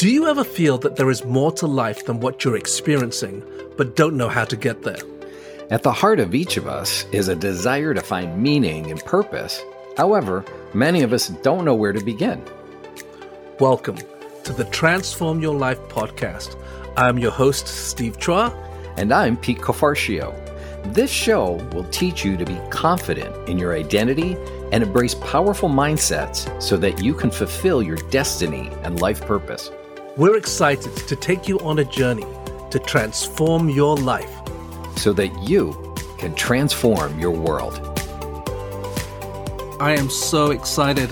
Do 0.00 0.08
you 0.08 0.28
ever 0.28 0.44
feel 0.44 0.78
that 0.78 0.96
there 0.96 1.10
is 1.10 1.26
more 1.26 1.52
to 1.52 1.66
life 1.66 2.06
than 2.06 2.20
what 2.20 2.42
you're 2.42 2.56
experiencing, 2.56 3.42
but 3.76 3.96
don't 3.96 4.16
know 4.16 4.30
how 4.30 4.46
to 4.46 4.56
get 4.56 4.82
there? 4.82 5.02
At 5.68 5.82
the 5.82 5.92
heart 5.92 6.20
of 6.20 6.34
each 6.34 6.56
of 6.56 6.66
us 6.66 7.04
is 7.12 7.28
a 7.28 7.36
desire 7.36 7.92
to 7.92 8.00
find 8.00 8.42
meaning 8.42 8.90
and 8.90 9.04
purpose. 9.04 9.62
However, 9.98 10.42
many 10.72 11.02
of 11.02 11.12
us 11.12 11.28
don't 11.28 11.66
know 11.66 11.74
where 11.74 11.92
to 11.92 12.02
begin. 12.02 12.42
Welcome 13.58 13.98
to 14.44 14.54
the 14.54 14.64
Transform 14.64 15.42
Your 15.42 15.54
Life 15.54 15.80
podcast. 15.90 16.56
I'm 16.96 17.18
your 17.18 17.32
host, 17.32 17.66
Steve 17.66 18.16
Chua. 18.16 18.56
And 18.96 19.12
I'm 19.12 19.36
Pete 19.36 19.58
Cofarcio. 19.58 20.34
This 20.94 21.10
show 21.10 21.56
will 21.74 21.84
teach 21.90 22.24
you 22.24 22.38
to 22.38 22.46
be 22.46 22.58
confident 22.70 23.50
in 23.50 23.58
your 23.58 23.74
identity 23.74 24.38
and 24.72 24.82
embrace 24.82 25.14
powerful 25.16 25.68
mindsets 25.68 26.48
so 26.62 26.78
that 26.78 27.04
you 27.04 27.12
can 27.12 27.30
fulfill 27.30 27.82
your 27.82 27.98
destiny 28.08 28.70
and 28.82 28.98
life 29.02 29.20
purpose. 29.20 29.70
We're 30.20 30.36
excited 30.36 30.94
to 31.08 31.16
take 31.16 31.48
you 31.48 31.58
on 31.60 31.78
a 31.78 31.84
journey 31.86 32.26
to 32.72 32.78
transform 32.78 33.70
your 33.70 33.96
life 33.96 34.30
so 34.96 35.14
that 35.14 35.28
you 35.48 35.94
can 36.18 36.34
transform 36.34 37.18
your 37.18 37.30
world. 37.30 37.80
I 39.80 39.96
am 39.98 40.10
so 40.10 40.50
excited 40.50 41.08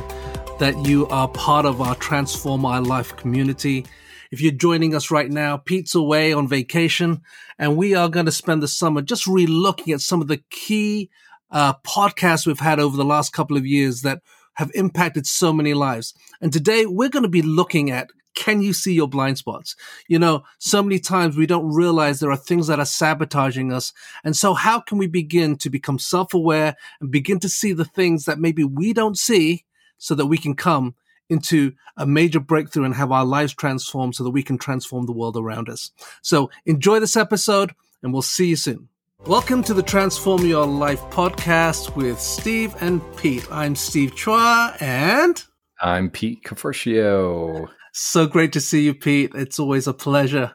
that 0.58 0.84
you 0.84 1.06
are 1.06 1.26
part 1.26 1.64
of 1.64 1.80
our 1.80 1.94
Transform 1.94 2.66
Our 2.66 2.82
Life 2.82 3.16
community. 3.16 3.86
If 4.30 4.42
you're 4.42 4.52
joining 4.52 4.94
us 4.94 5.10
right 5.10 5.30
now, 5.30 5.56
Pete's 5.56 5.94
away 5.94 6.34
on 6.34 6.46
vacation, 6.46 7.22
and 7.58 7.78
we 7.78 7.94
are 7.94 8.10
going 8.10 8.26
to 8.26 8.30
spend 8.30 8.62
the 8.62 8.68
summer 8.68 9.00
just 9.00 9.26
re-looking 9.26 9.94
at 9.94 10.02
some 10.02 10.20
of 10.20 10.28
the 10.28 10.42
key 10.50 11.08
uh, 11.50 11.72
podcasts 11.76 12.46
we've 12.46 12.60
had 12.60 12.78
over 12.78 12.98
the 12.98 13.06
last 13.06 13.32
couple 13.32 13.56
of 13.56 13.64
years 13.64 14.02
that 14.02 14.20
have 14.56 14.70
impacted 14.74 15.26
so 15.26 15.50
many 15.50 15.72
lives. 15.72 16.12
And 16.42 16.52
today 16.52 16.84
we're 16.84 17.08
going 17.08 17.22
to 17.22 17.28
be 17.30 17.40
looking 17.40 17.90
at 17.90 18.10
can 18.38 18.62
you 18.62 18.72
see 18.72 18.92
your 18.94 19.08
blind 19.08 19.36
spots? 19.36 19.74
You 20.06 20.20
know, 20.20 20.44
so 20.58 20.80
many 20.80 21.00
times 21.00 21.36
we 21.36 21.44
don't 21.44 21.74
realize 21.74 22.20
there 22.20 22.30
are 22.30 22.36
things 22.36 22.68
that 22.68 22.78
are 22.78 22.86
sabotaging 22.86 23.72
us. 23.72 23.92
And 24.22 24.36
so 24.36 24.54
how 24.54 24.78
can 24.78 24.96
we 24.96 25.08
begin 25.08 25.56
to 25.56 25.68
become 25.68 25.98
self-aware 25.98 26.76
and 27.00 27.10
begin 27.10 27.40
to 27.40 27.48
see 27.48 27.72
the 27.72 27.84
things 27.84 28.26
that 28.26 28.38
maybe 28.38 28.62
we 28.62 28.92
don't 28.92 29.18
see 29.18 29.64
so 29.98 30.14
that 30.14 30.26
we 30.26 30.38
can 30.38 30.54
come 30.54 30.94
into 31.28 31.72
a 31.96 32.06
major 32.06 32.38
breakthrough 32.38 32.84
and 32.84 32.94
have 32.94 33.10
our 33.10 33.24
lives 33.24 33.52
transformed 33.52 34.14
so 34.14 34.22
that 34.22 34.30
we 34.30 34.44
can 34.44 34.56
transform 34.56 35.06
the 35.06 35.12
world 35.12 35.36
around 35.36 35.68
us. 35.68 35.90
So 36.22 36.48
enjoy 36.64 37.00
this 37.00 37.16
episode 37.16 37.74
and 38.04 38.12
we'll 38.12 38.22
see 38.22 38.46
you 38.46 38.56
soon. 38.56 38.88
Welcome 39.26 39.64
to 39.64 39.74
the 39.74 39.82
Transform 39.82 40.46
Your 40.46 40.64
Life 40.64 41.00
podcast 41.10 41.96
with 41.96 42.20
Steve 42.20 42.76
and 42.80 43.02
Pete. 43.16 43.50
I'm 43.50 43.74
Steve 43.74 44.12
Chua 44.12 44.80
and 44.80 45.42
I'm 45.80 46.08
Pete 46.08 46.44
Cofarcio. 46.44 47.68
So 48.00 48.28
great 48.28 48.52
to 48.52 48.60
see 48.60 48.82
you, 48.82 48.94
Pete. 48.94 49.32
It's 49.34 49.58
always 49.58 49.88
a 49.88 49.92
pleasure. 49.92 50.54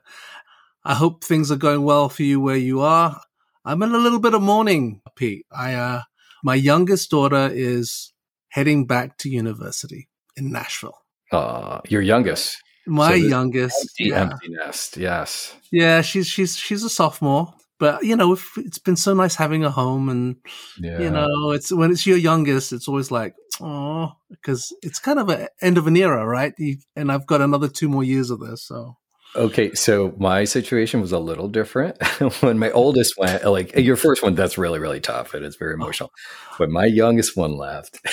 I 0.86 0.96
hope 0.96 1.26
things 1.26 1.52
are 1.52 1.58
going 1.58 1.84
well 1.84 2.08
for 2.08 2.24
you 2.24 2.40
where 2.40 2.56
you 2.56 2.80
are. 2.80 3.20
I'm 3.66 3.84
in 3.84 3.94
a 3.94 3.98
little 3.98 4.20
bit 4.20 4.34
of 4.34 4.42
mourning, 4.42 5.02
Pete. 5.18 5.46
I, 5.52 5.74
uh, 5.74 6.04
my 6.42 6.56
youngest 6.56 7.12
daughter 7.12 7.50
is 7.52 8.14
heading 8.48 8.88
back 8.88 9.18
to 9.20 9.30
university 9.30 10.08
in 10.38 10.54
Nashville. 10.54 10.98
Uh, 11.34 11.82
your 11.90 12.02
youngest. 12.02 12.64
My 12.88 13.10
so 13.10 13.16
youngest. 13.16 13.78
Empty, 14.00 14.10
yeah. 14.10 14.22
empty 14.22 14.48
nest. 14.50 14.96
Yes. 14.96 15.54
Yeah, 15.70 16.02
she's 16.02 16.28
she's 16.28 16.56
she's 16.56 16.84
a 16.86 16.90
sophomore 16.90 17.54
but 17.80 18.04
you 18.04 18.16
know 18.16 18.38
it's 18.58 18.78
been 18.78 18.96
so 18.96 19.14
nice 19.14 19.36
having 19.36 19.66
a 19.66 19.70
home 19.70 20.08
and 20.08 20.38
yeah. 20.80 21.02
you 21.02 21.10
know 21.10 21.52
it's 21.52 21.72
when 21.72 21.92
it's 21.92 22.06
your 22.06 22.18
youngest 22.18 22.72
it's 22.72 22.88
always 22.88 23.12
like 23.12 23.36
oh 23.62 24.14
because 24.30 24.76
it's 24.82 25.00
kind 25.00 25.20
of 25.20 25.30
an 25.30 25.48
end 25.62 25.78
of 25.78 25.88
an 25.88 25.98
era 25.98 26.26
right? 26.26 26.54
And 26.96 27.12
i've 27.12 27.28
got 27.28 27.42
another 27.42 27.68
two 27.68 27.90
more 27.90 28.04
years 28.04 28.30
of 28.30 28.40
this 28.40 28.64
so. 28.64 28.98
Okay 29.36 29.74
so 29.74 30.14
my 30.20 30.44
situation 30.44 31.02
was 31.02 31.12
a 31.12 31.20
little 31.20 31.48
different. 31.48 31.98
When 32.42 32.60
my 32.60 32.72
oldest 32.72 33.18
went 33.18 33.44
like 33.46 33.76
your 33.76 33.96
first 33.96 34.22
one 34.22 34.36
that's 34.36 34.58
really 34.58 34.80
really 34.80 35.00
tough 35.00 35.34
and 35.34 35.44
it's 35.46 35.56
very 35.56 35.74
oh. 35.74 35.76
emotional. 35.76 36.12
But 36.58 36.70
my 36.70 36.86
youngest 36.86 37.36
one 37.36 37.58
left. 37.58 38.00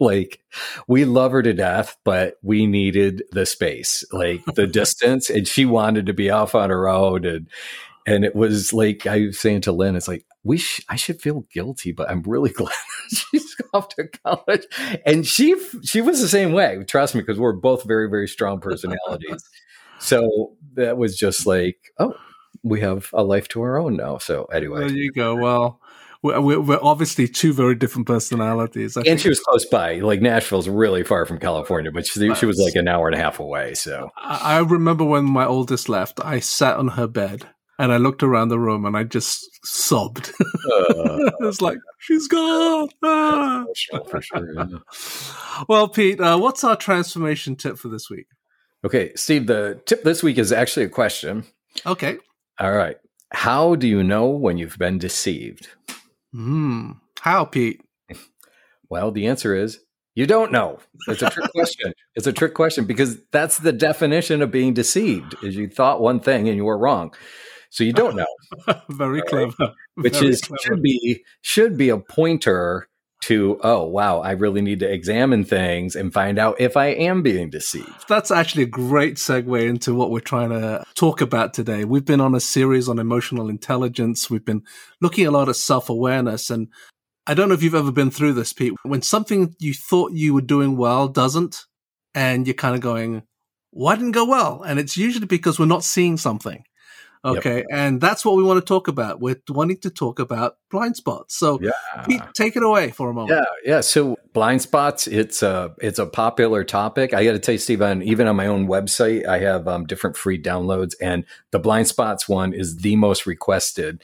Like 0.00 0.40
we 0.86 1.04
love 1.04 1.32
her 1.32 1.42
to 1.42 1.52
death, 1.52 1.96
but 2.04 2.34
we 2.42 2.66
needed 2.66 3.22
the 3.32 3.46
space, 3.46 4.04
like 4.12 4.44
the 4.54 4.66
distance, 4.80 5.30
and 5.30 5.46
she 5.46 5.64
wanted 5.64 6.06
to 6.06 6.12
be 6.12 6.30
off 6.30 6.54
on 6.54 6.70
her 6.70 6.88
own. 6.88 7.24
And 7.24 7.48
and 8.06 8.24
it 8.24 8.34
was 8.34 8.72
like 8.72 9.06
I 9.06 9.26
was 9.26 9.38
saying 9.38 9.62
to 9.62 9.72
Lynn, 9.72 9.96
it's 9.96 10.08
like 10.08 10.24
we 10.48 10.56
sh- 10.56 10.80
I 10.88 10.96
should 10.96 11.20
feel 11.20 11.44
guilty, 11.52 11.92
but 11.92 12.10
I'm 12.10 12.22
really 12.22 12.50
glad 12.60 12.72
she's 13.10 13.54
off 13.74 13.90
to 13.90 14.08
college. 14.24 14.66
And 15.06 15.26
she 15.26 15.54
she 15.84 16.00
was 16.00 16.20
the 16.20 16.28
same 16.28 16.52
way. 16.52 16.82
Trust 16.88 17.14
me, 17.14 17.20
because 17.20 17.38
we're 17.38 17.52
both 17.52 17.84
very 17.84 18.08
very 18.08 18.26
strong 18.26 18.58
personalities. 18.58 19.44
so 20.00 20.54
that 20.74 20.96
was 20.96 21.16
just 21.16 21.46
like, 21.46 21.76
oh, 21.98 22.14
we 22.64 22.80
have 22.80 23.10
a 23.12 23.22
life 23.22 23.46
to 23.48 23.62
our 23.62 23.78
own 23.78 23.96
now. 23.96 24.18
So 24.18 24.44
anyway, 24.46 24.80
there 24.80 24.96
you 24.96 25.12
go. 25.12 25.36
Well. 25.36 25.80
We're, 26.20 26.58
we're 26.58 26.80
obviously 26.82 27.28
two 27.28 27.52
very 27.52 27.76
different 27.76 28.08
personalities. 28.08 28.96
I 28.96 29.02
and 29.06 29.20
she 29.20 29.28
was 29.28 29.38
close 29.38 29.64
by. 29.66 30.00
Like 30.00 30.20
Nashville's 30.20 30.68
really 30.68 31.04
far 31.04 31.24
from 31.26 31.38
California, 31.38 31.92
but 31.92 32.08
she, 32.08 32.34
she 32.34 32.44
was 32.44 32.58
like 32.58 32.74
an 32.74 32.88
hour 32.88 33.06
and 33.06 33.14
a 33.14 33.20
half 33.20 33.38
away. 33.38 33.74
So 33.74 34.10
I 34.16 34.58
remember 34.58 35.04
when 35.04 35.26
my 35.26 35.46
oldest 35.46 35.88
left, 35.88 36.18
I 36.24 36.40
sat 36.40 36.76
on 36.76 36.88
her 36.88 37.06
bed 37.06 37.46
and 37.78 37.92
I 37.92 37.96
looked 37.96 38.22
around 38.22 38.48
the 38.48 38.58
room 38.58 38.84
and 38.84 38.96
I 38.96 39.04
just 39.04 39.46
sobbed. 39.64 40.32
Uh, 40.70 41.30
it's 41.40 41.62
like 41.62 41.78
she's 41.98 42.28
gone. 42.28 42.88
Ah. 43.02 43.64
For 44.10 44.20
sure, 44.20 44.52
yeah. 44.54 45.64
Well, 45.68 45.88
Pete, 45.88 46.20
uh, 46.20 46.38
what's 46.38 46.62
our 46.62 46.76
transformation 46.76 47.56
tip 47.56 47.78
for 47.78 47.88
this 47.88 48.10
week? 48.10 48.26
Okay, 48.84 49.12
Steve. 49.14 49.46
The 49.46 49.80
tip 49.86 50.02
this 50.04 50.22
week 50.22 50.36
is 50.38 50.52
actually 50.52 50.84
a 50.84 50.90
question. 50.90 51.44
Okay. 51.86 52.18
All 52.60 52.72
right. 52.72 52.96
How 53.32 53.74
do 53.76 53.88
you 53.88 54.02
know 54.02 54.26
when 54.28 54.58
you've 54.58 54.78
been 54.78 54.98
deceived? 54.98 55.68
Hmm. 56.32 56.92
How, 57.20 57.44
Pete? 57.44 57.80
Well, 58.90 59.10
the 59.10 59.26
answer 59.26 59.54
is 59.54 59.80
you 60.14 60.26
don't 60.26 60.50
know. 60.50 60.78
It's 61.08 61.22
a 61.22 61.30
trick 61.30 61.50
question. 61.52 61.92
It's 62.14 62.26
a 62.26 62.32
trick 62.32 62.54
question 62.54 62.86
because 62.86 63.18
that's 63.30 63.58
the 63.58 63.72
definition 63.72 64.40
of 64.42 64.50
being 64.50 64.74
deceived. 64.74 65.36
Is 65.42 65.56
you 65.56 65.68
thought 65.68 66.00
one 66.00 66.20
thing 66.20 66.48
and 66.48 66.56
you 66.56 66.64
were 66.64 66.78
wrong. 66.78 67.14
So 67.70 67.84
you 67.84 67.92
don't 67.92 68.16
know. 68.16 68.26
Very 68.88 69.22
clever. 69.22 69.74
Which 69.94 70.14
Very 70.14 70.28
is 70.28 70.40
clever. 70.40 70.60
should 70.62 70.82
be 70.82 71.24
should 71.40 71.76
be 71.76 71.88
a 71.88 71.98
pointer 71.98 72.88
to 73.20 73.58
oh 73.64 73.84
wow, 73.84 74.20
I 74.20 74.32
really 74.32 74.60
need 74.60 74.80
to 74.80 74.90
examine 74.90 75.44
things 75.44 75.96
and 75.96 76.12
find 76.12 76.38
out 76.38 76.60
if 76.60 76.76
I 76.76 76.86
am 76.86 77.22
being 77.22 77.50
deceived. 77.50 78.08
That's 78.08 78.30
actually 78.30 78.62
a 78.62 78.66
great 78.66 79.16
segue 79.16 79.68
into 79.68 79.94
what 79.94 80.10
we're 80.10 80.20
trying 80.20 80.50
to 80.50 80.84
talk 80.94 81.20
about 81.20 81.52
today. 81.52 81.84
We've 81.84 82.04
been 82.04 82.20
on 82.20 82.34
a 82.34 82.40
series 82.40 82.88
on 82.88 82.98
emotional 82.98 83.48
intelligence. 83.48 84.30
We've 84.30 84.44
been 84.44 84.62
looking 85.00 85.26
a 85.26 85.32
lot 85.32 85.48
at 85.48 85.56
self-awareness 85.56 86.50
and 86.50 86.68
I 87.26 87.34
don't 87.34 87.48
know 87.48 87.54
if 87.54 87.62
you've 87.62 87.74
ever 87.74 87.92
been 87.92 88.10
through 88.10 88.32
this, 88.34 88.54
Pete. 88.54 88.72
When 88.84 89.02
something 89.02 89.54
you 89.58 89.74
thought 89.74 90.12
you 90.12 90.32
were 90.32 90.40
doing 90.40 90.78
well 90.78 91.08
doesn't, 91.08 91.66
and 92.14 92.46
you're 92.46 92.54
kind 92.54 92.74
of 92.74 92.80
going, 92.80 93.22
why 93.70 93.94
didn't 93.94 94.10
it 94.10 94.14
go 94.14 94.24
well? 94.24 94.62
And 94.62 94.78
it's 94.78 94.96
usually 94.96 95.26
because 95.26 95.58
we're 95.58 95.66
not 95.66 95.84
seeing 95.84 96.16
something. 96.16 96.64
Okay. 97.24 97.56
Yep. 97.56 97.66
And 97.72 98.00
that's 98.00 98.24
what 98.24 98.36
we 98.36 98.42
want 98.42 98.58
to 98.58 98.64
talk 98.64 98.88
about. 98.88 99.20
We're 99.20 99.40
wanting 99.48 99.78
to 99.78 99.90
talk 99.90 100.18
about 100.18 100.56
blind 100.70 100.96
spots. 100.96 101.36
So 101.36 101.58
yeah. 101.60 101.72
Pete, 102.06 102.22
take 102.34 102.56
it 102.56 102.62
away 102.62 102.90
for 102.90 103.10
a 103.10 103.14
moment. 103.14 103.40
Yeah. 103.64 103.74
Yeah. 103.74 103.80
So 103.80 104.16
blind 104.32 104.62
spots, 104.62 105.06
it's 105.06 105.42
a, 105.42 105.74
it's 105.80 105.98
a 105.98 106.06
popular 106.06 106.64
topic. 106.64 107.12
I 107.14 107.24
got 107.24 107.32
to 107.32 107.38
tell 107.38 107.54
you, 107.54 107.58
Steve, 107.58 107.82
on, 107.82 108.02
even 108.02 108.26
on 108.26 108.36
my 108.36 108.46
own 108.46 108.66
website, 108.66 109.26
I 109.26 109.38
have 109.40 109.66
um, 109.66 109.86
different 109.86 110.16
free 110.16 110.40
downloads 110.40 110.94
and 111.00 111.24
the 111.50 111.58
blind 111.58 111.88
spots 111.88 112.28
one 112.28 112.52
is 112.52 112.78
the 112.78 112.96
most 112.96 113.26
requested. 113.26 114.02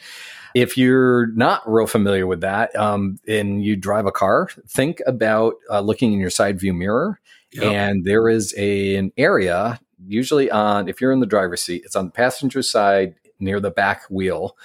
If 0.54 0.76
you're 0.76 1.26
not 1.34 1.62
real 1.70 1.86
familiar 1.86 2.26
with 2.26 2.42
that 2.42 2.74
um, 2.76 3.18
and 3.26 3.64
you 3.64 3.76
drive 3.76 4.06
a 4.06 4.12
car, 4.12 4.48
think 4.68 5.02
about 5.06 5.54
uh, 5.70 5.80
looking 5.80 6.12
in 6.12 6.20
your 6.20 6.30
side 6.30 6.60
view 6.60 6.72
mirror. 6.72 7.20
Yep. 7.52 7.64
And 7.64 8.04
there 8.04 8.28
is 8.28 8.54
a, 8.56 8.96
an 8.96 9.12
area 9.16 9.80
usually 10.06 10.50
on 10.50 10.88
if 10.88 11.00
you're 11.00 11.12
in 11.12 11.20
the 11.20 11.26
driver's 11.26 11.62
seat 11.62 11.82
it's 11.84 11.96
on 11.96 12.06
the 12.06 12.10
passenger 12.10 12.62
side 12.62 13.14
near 13.40 13.60
the 13.60 13.70
back 13.70 14.02
wheel 14.08 14.56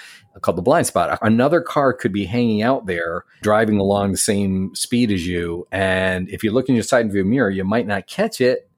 called 0.42 0.58
the 0.58 0.62
blind 0.62 0.88
spot. 0.88 1.20
Another 1.22 1.60
car 1.60 1.92
could 1.92 2.14
be 2.14 2.26
hanging 2.26 2.62
out 2.62 2.86
there 2.86 3.26
driving 3.42 3.78
along 3.78 4.12
the 4.12 4.18
same 4.18 4.74
speed 4.74 5.12
as 5.12 5.28
you 5.28 5.68
and 5.72 6.30
if 6.30 6.44
you 6.44 6.52
look 6.52 6.70
in 6.70 6.76
your 6.76 6.84
side 6.84 7.12
view 7.12 7.26
mirror 7.26 7.50
you 7.50 7.64
might 7.64 7.88
not 7.88 8.08
catch 8.08 8.40
it. 8.40 8.70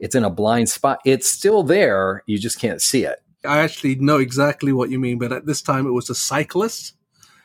It's 0.00 0.14
in 0.14 0.24
a 0.24 0.30
blind 0.30 0.68
spot. 0.68 0.98
It's 1.04 1.28
still 1.28 1.62
there 1.62 2.22
you 2.26 2.38
just 2.38 2.58
can't 2.58 2.82
see 2.82 3.04
it. 3.04 3.22
I 3.44 3.58
actually 3.58 3.94
know 3.96 4.18
exactly 4.18 4.72
what 4.72 4.90
you 4.90 4.98
mean 4.98 5.18
but 5.18 5.32
at 5.32 5.46
this 5.46 5.62
time 5.62 5.86
it 5.86 5.92
was 5.92 6.10
a 6.10 6.14
cyclist. 6.14 6.94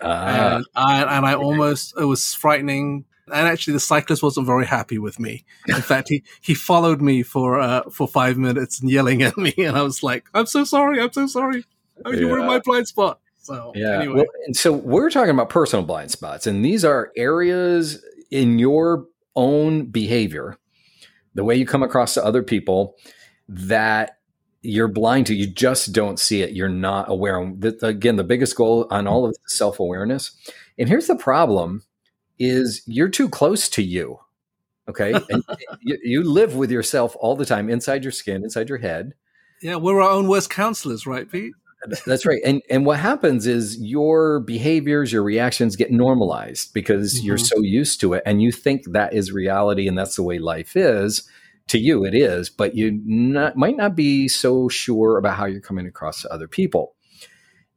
Uh, 0.01 0.56
and 0.56 0.65
I, 0.75 1.18
and 1.18 1.25
I 1.25 1.36
almost 1.36 1.94
it 2.00 2.06
was 2.06 2.33
frightening 2.33 3.06
and 3.34 3.48
actually 3.48 3.74
the 3.74 3.80
cyclist 3.80 4.24
wasn't 4.24 4.46
very 4.46 4.66
happy 4.66 4.98
with 4.98 5.20
me. 5.20 5.46
In 5.68 5.81
fact, 5.81 6.10
he 6.10 6.24
he 6.42 6.54
followed 6.54 7.02
me 7.02 7.24
for 7.24 7.60
uh, 7.60 7.84
for 7.90 8.08
five 8.08 8.38
minutes 8.38 8.80
and 8.80 8.90
yelling 8.90 9.22
at 9.22 9.38
me, 9.38 9.54
and 9.58 9.78
I 9.78 9.81
was 9.81 10.04
like, 10.04 10.26
"I'm 10.34 10.46
so 10.46 10.64
sorry, 10.64 11.02
I'm 11.02 11.12
so 11.12 11.28
sorry. 11.28 11.66
Oh, 12.06 12.12
you 12.12 12.28
yeah. 12.28 12.31
were 12.31 12.40
in 12.40 12.46
my 12.46 12.60
blind 12.60 12.88
spot." 12.88 13.20
So 13.42 13.72
yeah, 13.76 14.00
anyway. 14.00 14.16
well, 14.18 14.26
and 14.46 14.56
so 14.56 14.72
we're 14.72 15.10
talking 15.10 15.31
about 15.31 15.50
personal 15.50 15.86
blind 15.86 16.12
spots, 16.12 16.46
and 16.46 16.64
these 16.64 16.86
are 16.86 17.12
areas 17.18 18.04
in 18.30 18.60
your 18.60 19.08
own 19.36 19.86
behavior, 19.86 20.58
the 21.34 21.44
way 21.44 21.56
you 21.56 21.66
come 21.66 21.84
across 21.84 22.14
to 22.14 22.24
other 22.24 22.44
people 22.44 22.96
that 23.48 24.18
you're 24.62 24.88
blind 24.88 25.28
to. 25.28 25.36
You 25.36 25.48
just 25.48 25.94
don't 25.94 26.20
see 26.20 26.42
it. 26.42 26.52
You're 26.52 26.70
not 26.70 27.10
aware. 27.10 27.40
Again, 27.82 28.18
the 28.18 28.24
biggest 28.24 28.56
goal 28.56 28.88
on 28.92 29.08
all 29.08 29.25
of 29.25 29.36
self 29.48 29.80
awareness. 29.80 30.32
And 30.78 30.88
here's 30.88 31.08
the 31.08 31.16
problem: 31.16 31.84
is 32.39 32.81
you're 32.86 33.09
too 33.09 33.30
close 33.30 33.69
to 33.69 33.83
you. 33.83 34.19
Okay, 34.88 35.13
and 35.30 35.44
you, 35.81 35.97
you 36.03 36.24
live 36.24 36.56
with 36.56 36.71
yourself 36.71 37.15
all 37.19 37.36
the 37.36 37.45
time, 37.45 37.69
inside 37.69 38.03
your 38.03 38.12
skin, 38.12 38.44
inside 38.44 38.69
your 38.69 38.80
head. 38.80 39.13
Yeah, 39.62 39.75
we're 39.75 40.01
our 40.01 40.09
own 40.09 40.27
worst 40.27 40.50
counselors, 40.50 41.06
right, 41.06 41.30
Pete? 41.30 41.53
That's 42.06 42.25
right. 42.25 42.41
And 42.45 42.62
and 42.69 42.86
what 42.86 43.00
happens 43.00 43.47
is 43.47 43.77
your 43.80 44.41
behaviors, 44.41 45.13
your 45.13 45.24
reactions 45.24 45.75
get 45.75 45.91
normalized 45.91 46.74
because 46.74 47.15
mm-hmm. 47.15 47.27
you're 47.27 47.38
so 47.38 47.62
used 47.62 48.01
to 48.01 48.13
it 48.13 48.24
and 48.25 48.41
you 48.41 48.51
think 48.51 48.83
that 48.91 49.13
is 49.13 49.31
reality 49.31 49.88
and 49.88 49.97
that's 49.97 50.15
the 50.15 50.24
way 50.24 50.39
life 50.39 50.75
is 50.75 51.27
to 51.69 51.77
you 51.77 52.03
it 52.03 52.15
is, 52.15 52.50
but 52.50 52.75
you 52.75 53.00
not, 53.06 53.56
might 53.56 53.77
not 53.77 53.95
be 53.95 54.27
so 54.27 54.68
sure 54.68 55.18
about 55.18 55.38
how 55.38 55.45
you're 55.45 55.62
coming 55.62 55.86
across 55.86 56.21
to 56.24 56.33
other 56.33 56.47
people. 56.47 56.95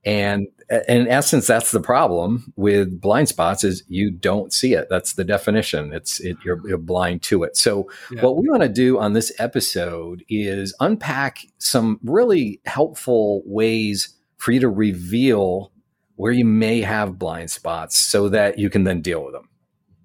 And 0.05 0.49
in 0.89 1.09
essence, 1.09 1.47
that's 1.47 1.71
the 1.71 1.81
problem 1.81 2.53
with 2.57 3.01
blind 3.01 3.29
spots 3.29 3.63
is 3.63 3.83
you 3.89 4.11
don't 4.11 4.53
see 4.53 4.75
it. 4.75 4.89
That's 4.89 5.15
the 5.15 5.25
definition. 5.25 5.93
It's 5.93 6.19
it, 6.21 6.37
you're, 6.45 6.67
you're 6.67 6.79
blind 6.79 7.23
to 7.25 7.43
it. 7.43 7.57
So 7.57 7.91
yeah. 8.11 8.23
what 8.23 8.37
we 8.37 8.49
want 8.49 8.63
to 8.63 8.69
do 8.69 8.99
on 8.99 9.13
this 9.13 9.33
episode 9.39 10.25
is 10.29 10.75
unpack 10.81 11.41
some 11.59 12.01
really 12.03 12.61
helpful 12.65 13.43
ways 13.45 14.17
for 14.39 14.53
you 14.53 14.61
to 14.61 14.69
reveal 14.69 15.73
where 16.17 16.33
you 16.33 16.45
may 16.45 16.81
have 16.81 17.19
blind 17.19 17.51
spots 17.51 17.99
so 17.99 18.29
that 18.31 18.59
you 18.59 18.71
can 18.71 18.85
then 18.85 19.03
deal 19.03 19.25
with 19.25 19.35
them. 19.35 19.49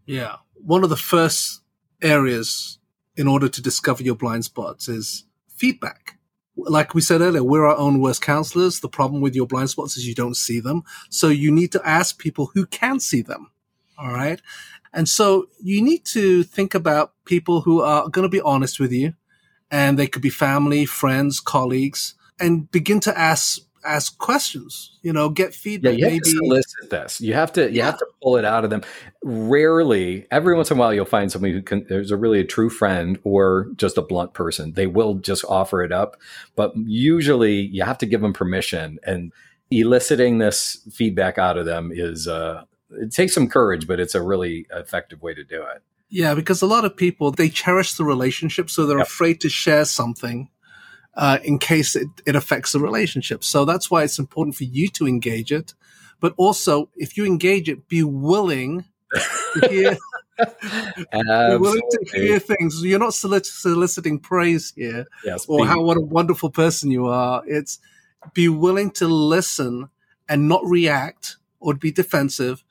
Yeah. 0.06 0.38
One 0.56 0.84
of 0.84 0.90
the 0.90 0.98
first 0.98 1.62
areas 2.02 2.80
in 3.16 3.28
order 3.28 3.48
to 3.48 3.62
discover 3.62 4.04
your 4.04 4.16
blind 4.16 4.46
spots 4.46 4.88
is 4.88 5.26
feedback. 5.48 6.17
Like 6.58 6.94
we 6.94 7.02
said 7.02 7.22
earlier, 7.22 7.44
we're 7.44 7.66
our 7.66 7.78
own 7.78 8.02
worst 8.02 8.22
counselors. 8.22 8.80
The 8.80 8.90
problem 8.90 9.22
with 9.22 9.36
your 9.36 9.48
blind 9.48 9.70
spots 9.70 9.96
is 9.96 10.08
you 10.08 10.16
don't 10.16 10.36
see 10.36 10.60
them. 10.60 10.84
So 11.10 11.30
you 11.30 11.52
need 11.52 11.72
to 11.74 11.88
ask 11.88 12.18
people 12.18 12.52
who 12.54 12.66
can 12.66 13.00
see 13.00 13.22
them. 13.22 13.52
All 13.98 14.12
right. 14.12 14.42
And 14.94 15.08
so 15.08 15.50
you 15.62 15.82
need 15.82 16.06
to 16.06 16.44
think 16.44 16.74
about 16.74 17.14
people 17.26 17.62
who 17.62 17.82
are 17.82 18.10
going 18.10 18.24
to 18.24 18.30
be 18.30 18.42
honest 18.42 18.80
with 18.80 18.92
you 18.92 19.14
and 19.70 19.98
they 19.98 20.08
could 20.08 20.22
be 20.22 20.30
family, 20.30 20.86
friends, 20.86 21.40
colleagues 21.40 22.16
and 22.40 22.70
begin 22.72 23.00
to 23.02 23.18
ask 23.18 23.60
ask 23.88 24.18
questions. 24.18 24.98
You 25.02 25.14
know, 25.14 25.30
get 25.30 25.54
feedback. 25.54 25.94
Yeah, 25.94 25.98
you 25.98 26.04
have 26.06 26.14
maybe. 26.14 26.24
to 26.24 26.30
solicit 26.30 26.90
this. 26.90 27.22
You 27.22 27.34
have 27.34 27.54
to 27.54 27.70
you 27.70 27.78
yeah. 27.78 27.86
have 27.86 27.98
to 27.98 28.08
pull 28.22 28.38
it 28.38 28.46
out 28.46 28.64
of 28.64 28.70
them. 28.70 28.82
Rarely, 29.24 30.28
every 30.32 30.56
once 30.56 30.72
in 30.72 30.78
a 30.78 30.80
while, 30.80 30.94
you'll 30.94 31.06
find 31.06 31.32
somebody 31.32 31.54
who 31.54 31.62
can. 31.62 31.86
There's 31.88 32.12
a 32.12 32.18
really 32.18 32.40
a 32.40 32.46
true 32.46 32.70
friend 32.70 33.20
or 33.24 33.68
just 33.76 33.98
a 33.98 34.02
blunt 34.02 34.34
person. 34.34 34.74
They 34.74 34.88
will 34.88 35.16
just 35.16 35.46
offer 35.46 35.82
it 35.84 35.92
up, 35.92 36.18
but 36.56 36.74
usually 36.76 37.62
you 37.62 37.84
have 37.84 37.98
to 38.00 38.06
give 38.06 38.22
them 38.22 38.34
permission. 38.34 39.00
And 39.04 39.32
eliciting 39.72 40.38
this 40.38 40.78
feedback 40.92 41.38
out 41.38 41.58
of 41.58 41.66
them 41.66 41.92
is 41.94 42.28
uh, 42.28 42.64
it 42.92 43.12
takes 43.12 43.34
some 43.34 43.48
courage, 43.48 43.88
but 43.88 44.00
it's 44.00 44.16
a 44.16 44.22
really 44.22 44.68
effective 44.72 45.22
way 45.22 45.34
to 45.34 45.44
do 45.44 45.62
it. 45.62 45.82
Yeah, 46.10 46.36
because 46.36 46.62
a 46.62 46.68
lot 46.68 46.86
of 46.86 46.96
people 46.96 47.32
they 47.32 47.50
cherish 47.50 47.96
the 47.96 48.06
relationship, 48.06 48.70
so 48.70 48.86
they're 48.86 48.98
yep. 48.98 49.08
afraid 49.08 49.42
to 49.42 49.50
share 49.50 49.86
something 49.86 50.50
uh, 51.18 51.40
in 51.44 51.58
case 51.58 51.96
it, 51.96 52.08
it 52.26 52.36
affects 52.36 52.72
the 52.72 52.80
relationship. 52.80 53.44
So 53.44 53.66
that's 53.66 53.90
why 53.90 54.04
it's 54.04 54.20
important 54.20 54.56
for 54.56 54.66
you 54.66 54.88
to 54.90 55.08
engage 55.08 55.52
it. 55.52 55.74
But 56.20 56.34
also, 56.38 56.90
if 56.96 57.18
you 57.18 57.26
engage 57.26 57.68
it, 57.68 57.88
be 57.88 58.04
willing 58.04 58.86
to 59.14 59.68
hear. 59.70 59.98
willing 61.60 61.82
to 61.90 62.06
hear 62.14 62.40
things. 62.40 62.84
You're 62.84 63.00
not 63.00 63.16
soliciting 63.16 64.20
praise 64.20 64.74
here, 64.76 65.06
yes, 65.26 65.46
or 65.48 65.62
be- 65.62 65.68
how 65.68 65.82
what 65.82 65.98
a 65.98 66.02
wonderful 66.02 66.52
person 66.52 66.92
you 66.92 67.08
are. 67.08 67.42
It's 67.48 67.80
be 68.34 68.48
willing 68.48 68.92
to 68.92 69.08
listen 69.08 69.90
and 70.30 70.48
not 70.48 70.62
react 70.66 71.38
or 71.60 71.74
be 71.74 71.92
defensive, 71.92 72.64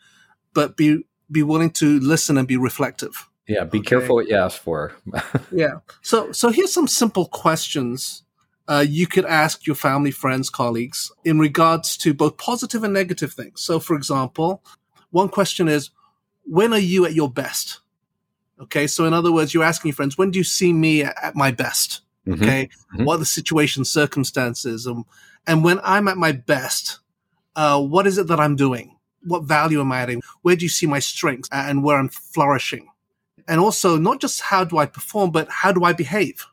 but 0.55 0.77
be 0.77 1.05
be 1.31 1.43
willing 1.43 1.71
to 1.71 1.99
listen 2.01 2.37
and 2.37 2.47
be 2.47 2.57
reflective. 2.57 3.29
Yeah, 3.49 3.65
be 3.65 3.79
okay? 3.79 3.87
careful 3.87 4.17
what 4.17 4.29
you 4.29 4.37
ask 4.37 4.61
for. 4.61 4.93
yeah. 5.53 5.79
So 6.03 6.31
so 6.33 6.51
here's 6.51 6.73
some 6.73 6.89
simple 6.89 7.27
questions 7.27 8.23
uh, 8.69 8.85
you 8.87 9.07
could 9.07 9.25
ask 9.25 9.67
your 9.67 9.77
family, 9.77 10.11
friends, 10.11 10.51
colleagues 10.51 11.13
in 11.25 11.39
regards 11.39 11.97
to 11.99 12.13
both 12.13 12.37
positive 12.37 12.83
and 12.83 12.93
negative 12.93 13.33
things. 13.33 13.63
So, 13.63 13.79
for 13.79 13.95
example, 13.95 14.63
one 15.11 15.29
question 15.29 15.69
is, 15.69 15.91
when 16.45 16.73
are 16.73 16.79
you 16.79 17.07
at 17.07 17.15
your 17.15 17.31
best? 17.31 17.81
Okay. 18.61 18.87
So, 18.87 19.05
in 19.05 19.13
other 19.13 19.33
words, 19.33 19.55
you're 19.55 19.65
asking 19.65 19.91
your 19.91 19.97
friends, 19.97 20.19
when 20.19 20.31
do 20.31 20.39
you 20.39 20.45
see 20.45 20.73
me 20.73 21.03
at, 21.03 21.37
my 21.37 21.51
best? 21.51 22.01
Mm-hmm. 22.27 22.43
Okay. 22.43 22.69
Mm-hmm. 22.95 23.05
What 23.05 23.17
are 23.17 23.19
the 23.19 23.27
situation, 23.27 23.85
circumstances? 23.85 24.87
Um, 24.87 25.07
and 25.47 25.63
when 25.63 25.79
I'm 25.85 26.09
at 26.09 26.17
my 26.17 26.33
best, 26.33 26.99
uh, 27.55 27.81
what 27.81 28.07
is 28.07 28.19
it 28.19 28.27
that 28.29 28.41
I'm 28.41 28.57
doing? 28.57 28.97
What 29.23 29.45
value 29.45 29.81
am 29.81 29.93
I 29.93 30.01
adding? 30.01 30.23
Where 30.43 30.57
do 30.57 30.65
you 30.65 30.69
see 30.69 30.87
my 30.87 30.99
strengths 30.99 31.49
and 31.53 31.83
where 31.83 31.99
I'm 31.99 32.09
flourishing? 32.09 32.89
And 33.49 33.61
also, 33.61 33.97
not 33.97 34.21
just 34.21 34.41
how 34.41 34.65
do 34.65 34.79
I 34.79 34.87
perform, 34.87 35.31
but 35.31 35.49
how 35.49 35.71
do 35.71 35.85
I 35.85 35.93
behave? 35.93 36.47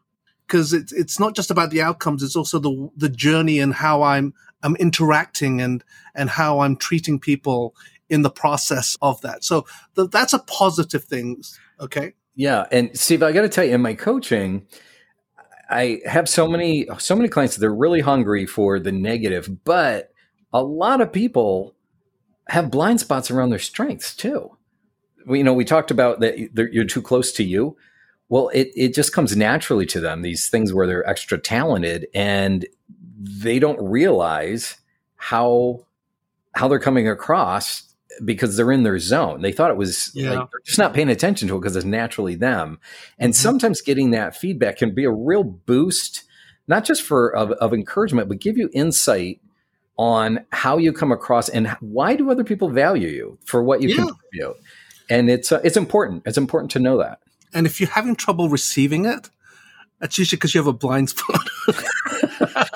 Because 0.54 0.72
it's 0.72 0.92
it's 0.94 1.20
not 1.20 1.36
just 1.36 1.50
about 1.50 1.72
the 1.72 1.82
outcomes; 1.82 2.22
it's 2.22 2.36
also 2.36 2.60
the 2.60 2.90
the 2.96 3.10
journey 3.10 3.58
and 3.58 3.74
how 3.74 4.04
I'm 4.04 4.36
I'm 4.62 4.76
interacting 4.76 5.60
and 5.60 5.84
and 6.14 6.30
how 6.30 6.60
I'm 6.60 6.76
treating 6.76 7.20
people 7.20 7.76
in 8.08 8.22
the 8.22 8.30
process 8.30 8.96
of 9.02 9.20
that. 9.22 9.44
So 9.44 9.66
th- 9.96 10.12
that's 10.12 10.34
a 10.34 10.40
positive 10.40 11.06
thing. 11.06 11.42
Okay. 11.80 12.14
Yeah, 12.36 12.66
and 12.72 12.98
Steve, 12.98 13.24
I 13.24 13.32
got 13.32 13.42
to 13.42 13.50
tell 13.50 13.64
you, 13.64 13.74
in 13.74 13.82
my 13.82 13.96
coaching, 13.96 14.68
I 15.70 16.02
have 16.06 16.30
so 16.30 16.48
many 16.48 16.88
so 17.00 17.16
many 17.16 17.30
clients 17.30 17.56
that 17.56 17.62
they're 17.62 17.74
really 17.74 18.02
hungry 18.02 18.46
for 18.46 18.80
the 18.80 18.92
negative, 18.92 19.50
but 19.64 20.12
a 20.54 20.62
lot 20.62 21.02
of 21.02 21.12
people 21.12 21.76
have 22.50 22.70
blind 22.70 23.00
spots 23.00 23.32
around 23.32 23.50
their 23.50 23.60
strengths 23.60 24.16
too. 24.16 24.56
We, 25.26 25.40
you 25.40 25.44
know, 25.44 25.54
we 25.54 25.66
talked 25.66 25.90
about 25.90 26.20
that 26.20 26.38
you're 26.72 26.86
too 26.86 27.02
close 27.02 27.32
to 27.34 27.44
you 27.44 27.76
well, 28.33 28.50
it, 28.50 28.71
it 28.75 28.95
just 28.95 29.13
comes 29.13 29.38
naturally 29.38 29.85
to 29.85 30.00
them, 30.00 30.24
these 30.24 30.50
things 30.50 30.74
where 30.74 30.88
they're 30.88 31.07
extra 31.07 31.38
talented 31.38 32.07
and 32.15 32.65
they 33.21 33.59
don't 33.59 33.80
realize 33.80 34.77
how 35.18 35.85
how 36.56 36.68
they're 36.68 36.80
coming 36.80 37.07
across 37.07 37.94
because 38.25 38.57
they're 38.57 38.71
in 38.71 38.81
their 38.81 38.97
zone. 38.97 39.44
They 39.44 39.51
thought 39.51 39.69
it 39.69 39.77
was 39.77 40.09
yeah. 40.15 40.31
like 40.31 40.50
they're 40.50 40.62
just 40.65 40.80
not 40.80 40.95
paying 40.95 41.09
attention 41.09 41.47
to 41.47 41.56
it 41.56 41.59
because 41.59 41.75
it's 41.75 41.85
naturally 41.85 42.33
them. 42.33 42.80
And 43.19 43.33
mm-hmm. 43.33 43.39
sometimes 43.39 43.81
getting 43.81 44.09
that 44.12 44.35
feedback 44.35 44.77
can 44.77 44.95
be 44.95 45.03
a 45.03 45.12
real 45.12 45.44
boost, 45.44 46.24
not 46.68 46.85
just 46.85 47.04
for 47.04 47.35
of, 47.35 47.52
of, 47.52 47.71
encouragement, 47.71 48.30
but 48.30 48.40
give 48.40 48.57
you 48.57 48.68
insight 48.73 49.42
on 49.95 50.44
how 50.52 50.80
you 50.80 50.92
come 50.92 51.11
across 51.11 51.49
and 51.49 51.68
why 51.81 52.16
do 52.16 52.31
other 52.31 52.44
people 52.44 52.69
value 52.69 53.09
you 53.09 53.37
for 53.45 53.63
what 53.63 53.83
you 53.83 53.90
yeah. 53.90 53.97
contribute. 53.97 54.56
And 55.07 55.30
it's 55.30 55.52
uh, 55.52 55.61
it's 55.63 55.78
important. 55.78 56.23
It's 56.25 56.40
important 56.40 56.71
to 56.71 56.80
know 56.80 56.97
that. 56.97 57.19
And 57.54 57.66
if 57.66 57.80
you're 57.80 57.90
having 57.90 58.16
trouble 58.16 58.50
receiving 58.50 59.06
it, 59.06 59.30
it's 60.02 60.18
usually 60.18 60.38
because 60.38 60.54
you 60.54 60.60
have 60.60 60.68
a 60.68 60.74
blind 60.74 61.10
spot, 61.10 61.40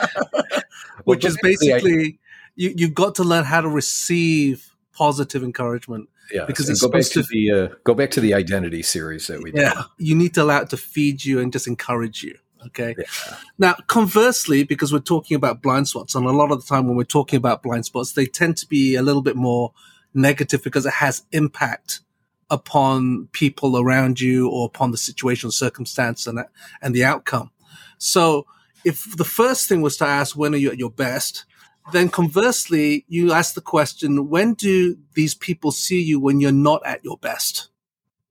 which 1.03 1.25
is 1.25 1.37
basically 1.41 2.19
you 2.55 2.73
you've 2.75 2.93
got 2.93 3.15
to 3.15 3.23
learn 3.23 3.43
how 3.43 3.61
to 3.61 3.69
receive 3.69 4.73
positive 4.93 5.43
encouragement. 5.43 6.09
Yeah, 6.31 6.45
because 6.45 6.69
it's 6.69 6.81
go 6.81 6.89
back 6.89 7.03
to, 7.03 7.23
to 7.23 7.27
the 7.29 7.51
uh, 7.51 7.67
go 7.83 7.93
back 7.93 8.11
to 8.11 8.21
the 8.21 8.33
identity 8.33 8.83
series 8.83 9.27
that 9.27 9.41
we 9.41 9.51
did. 9.51 9.61
Yeah, 9.61 9.83
you 9.97 10.15
need 10.15 10.33
to 10.35 10.43
allow 10.43 10.61
it 10.61 10.69
to 10.71 10.77
feed 10.77 11.23
you 11.23 11.39
and 11.39 11.53
just 11.53 11.67
encourage 11.67 12.23
you. 12.23 12.37
Okay. 12.65 12.95
Yeah. 12.97 13.37
Now, 13.57 13.75
conversely, 13.87 14.63
because 14.63 14.91
we're 14.91 14.99
talking 14.99 15.35
about 15.35 15.61
blind 15.61 15.87
spots, 15.87 16.15
and 16.15 16.25
a 16.25 16.31
lot 16.31 16.51
of 16.51 16.61
the 16.61 16.67
time 16.67 16.87
when 16.87 16.97
we're 16.97 17.03
talking 17.03 17.37
about 17.37 17.63
blind 17.63 17.85
spots, 17.85 18.13
they 18.13 18.25
tend 18.25 18.57
to 18.57 18.67
be 18.67 18.95
a 18.95 19.01
little 19.01 19.21
bit 19.21 19.35
more 19.35 19.73
negative 20.13 20.63
because 20.63 20.85
it 20.85 20.93
has 20.93 21.23
impact 21.31 22.01
upon 22.49 23.27
people 23.31 23.77
around 23.77 24.19
you 24.19 24.49
or 24.49 24.65
upon 24.65 24.91
the 24.91 24.97
situation, 24.97 25.51
circumstance, 25.51 26.27
and 26.27 26.39
and 26.81 26.93
the 26.95 27.03
outcome. 27.03 27.51
So, 27.97 28.45
if 28.85 29.15
the 29.17 29.25
first 29.25 29.67
thing 29.67 29.81
was 29.81 29.97
to 29.97 30.05
ask 30.05 30.35
when 30.35 30.53
are 30.53 30.57
you 30.57 30.71
at 30.71 30.79
your 30.79 30.91
best, 30.91 31.45
then 31.91 32.09
conversely, 32.09 33.05
you 33.07 33.31
ask 33.31 33.53
the 33.53 33.61
question, 33.61 34.29
when 34.29 34.53
do 34.53 34.97
these 35.13 35.33
people 35.33 35.71
see 35.71 36.01
you 36.01 36.19
when 36.19 36.39
you're 36.39 36.51
not 36.51 36.85
at 36.85 37.03
your 37.03 37.17
best? 37.17 37.69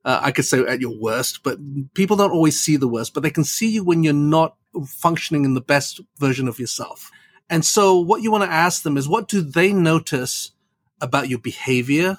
Uh, 0.04 0.20
I 0.22 0.30
could 0.30 0.44
say 0.44 0.60
at 0.60 0.80
your 0.80 0.96
worst, 1.00 1.42
but 1.42 1.58
people 1.94 2.16
don't 2.16 2.30
always 2.30 2.60
see 2.60 2.76
the 2.76 2.86
worst, 2.86 3.12
but 3.12 3.22
they 3.22 3.30
can 3.30 3.44
see 3.44 3.68
you 3.68 3.82
when 3.82 4.04
you're 4.04 4.12
not 4.12 4.56
functioning 4.86 5.44
in 5.44 5.54
the 5.54 5.60
best 5.60 6.00
version 6.18 6.48
of 6.48 6.60
yourself. 6.60 7.10
And 7.48 7.64
so 7.64 7.98
what 7.98 8.22
you 8.22 8.30
want 8.30 8.44
to 8.44 8.50
ask 8.50 8.82
them 8.82 8.96
is, 8.96 9.08
what 9.08 9.28
do 9.28 9.40
they 9.40 9.72
notice 9.72 10.52
about 11.00 11.28
your 11.28 11.38
behavior, 11.38 12.18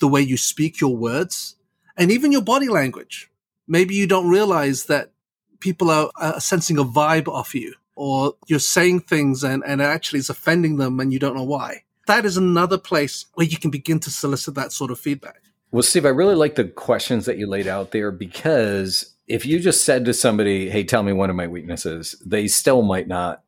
the 0.00 0.08
way 0.08 0.20
you 0.20 0.36
speak 0.36 0.80
your 0.80 0.96
words, 0.96 1.56
and 1.96 2.10
even 2.10 2.32
your 2.32 2.42
body 2.42 2.68
language. 2.68 3.30
Maybe 3.66 3.94
you 3.94 4.06
don't 4.06 4.28
realize 4.28 4.84
that 4.86 5.12
people 5.60 5.90
are, 5.90 6.10
are 6.16 6.40
sensing 6.40 6.78
a 6.78 6.84
vibe 6.84 7.28
off 7.28 7.54
you, 7.54 7.74
or 7.96 8.34
you're 8.46 8.58
saying 8.58 9.00
things 9.00 9.44
and, 9.44 9.62
and 9.66 9.80
actually 9.80 10.18
it's 10.18 10.28
offending 10.28 10.76
them 10.76 11.00
and 11.00 11.12
you 11.12 11.18
don't 11.18 11.34
know 11.34 11.44
why. 11.44 11.84
That 12.06 12.26
is 12.26 12.36
another 12.36 12.76
place 12.76 13.26
where 13.34 13.46
you 13.46 13.56
can 13.56 13.70
begin 13.70 14.00
to 14.00 14.10
solicit 14.10 14.54
that 14.56 14.72
sort 14.72 14.90
of 14.90 14.98
feedback. 14.98 15.40
Well, 15.70 15.82
Steve, 15.82 16.06
I 16.06 16.10
really 16.10 16.34
like 16.34 16.54
the 16.54 16.64
questions 16.64 17.26
that 17.26 17.38
you 17.38 17.46
laid 17.46 17.66
out 17.66 17.90
there 17.92 18.10
because 18.10 19.14
if 19.26 19.46
you 19.46 19.58
just 19.58 19.84
said 19.84 20.04
to 20.04 20.14
somebody, 20.14 20.68
"Hey, 20.68 20.84
tell 20.84 21.02
me 21.02 21.12
one 21.12 21.30
of 21.30 21.36
my 21.36 21.46
weaknesses," 21.46 22.14
they 22.24 22.46
still 22.46 22.82
might 22.82 23.08
not 23.08 23.42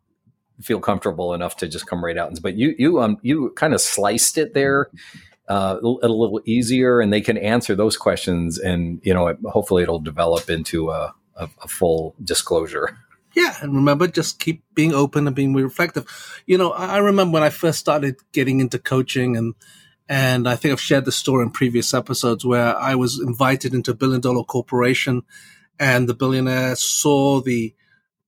feel 0.60 0.80
comfortable 0.80 1.34
enough 1.34 1.56
to 1.58 1.68
just 1.68 1.86
come 1.86 2.04
right 2.04 2.16
out. 2.16 2.32
But 2.42 2.56
you 2.56 2.74
you 2.78 3.00
um 3.00 3.18
you 3.22 3.50
kind 3.50 3.74
of 3.74 3.80
sliced 3.80 4.38
it 4.38 4.54
there 4.54 4.88
uh, 5.48 5.78
a 5.80 5.86
little 5.86 6.40
easier, 6.44 7.00
and 7.00 7.12
they 7.12 7.20
can 7.20 7.38
answer 7.38 7.74
those 7.74 7.96
questions, 7.96 8.58
and 8.58 9.00
you 9.04 9.14
know, 9.14 9.36
hopefully, 9.46 9.82
it'll 9.82 10.00
develop 10.00 10.50
into 10.50 10.90
a, 10.90 11.14
a, 11.36 11.48
a 11.62 11.68
full 11.68 12.14
disclosure. 12.22 12.98
Yeah, 13.34 13.54
and 13.60 13.74
remember, 13.74 14.08
just 14.08 14.40
keep 14.40 14.64
being 14.74 14.94
open 14.94 15.26
and 15.26 15.36
being 15.36 15.52
reflective. 15.54 16.42
You 16.46 16.56
know, 16.56 16.72
I 16.72 16.98
remember 16.98 17.34
when 17.34 17.42
I 17.42 17.50
first 17.50 17.78
started 17.78 18.16
getting 18.32 18.60
into 18.60 18.78
coaching, 18.78 19.36
and 19.36 19.54
and 20.08 20.48
I 20.48 20.56
think 20.56 20.72
I've 20.72 20.80
shared 20.80 21.04
the 21.04 21.12
story 21.12 21.44
in 21.44 21.50
previous 21.50 21.92
episodes 21.92 22.44
where 22.44 22.76
I 22.76 22.94
was 22.94 23.20
invited 23.20 23.74
into 23.74 23.90
a 23.90 23.94
billion 23.94 24.20
dollar 24.20 24.42
corporation, 24.42 25.22
and 25.78 26.08
the 26.08 26.14
billionaire 26.14 26.76
saw 26.76 27.40
the 27.40 27.74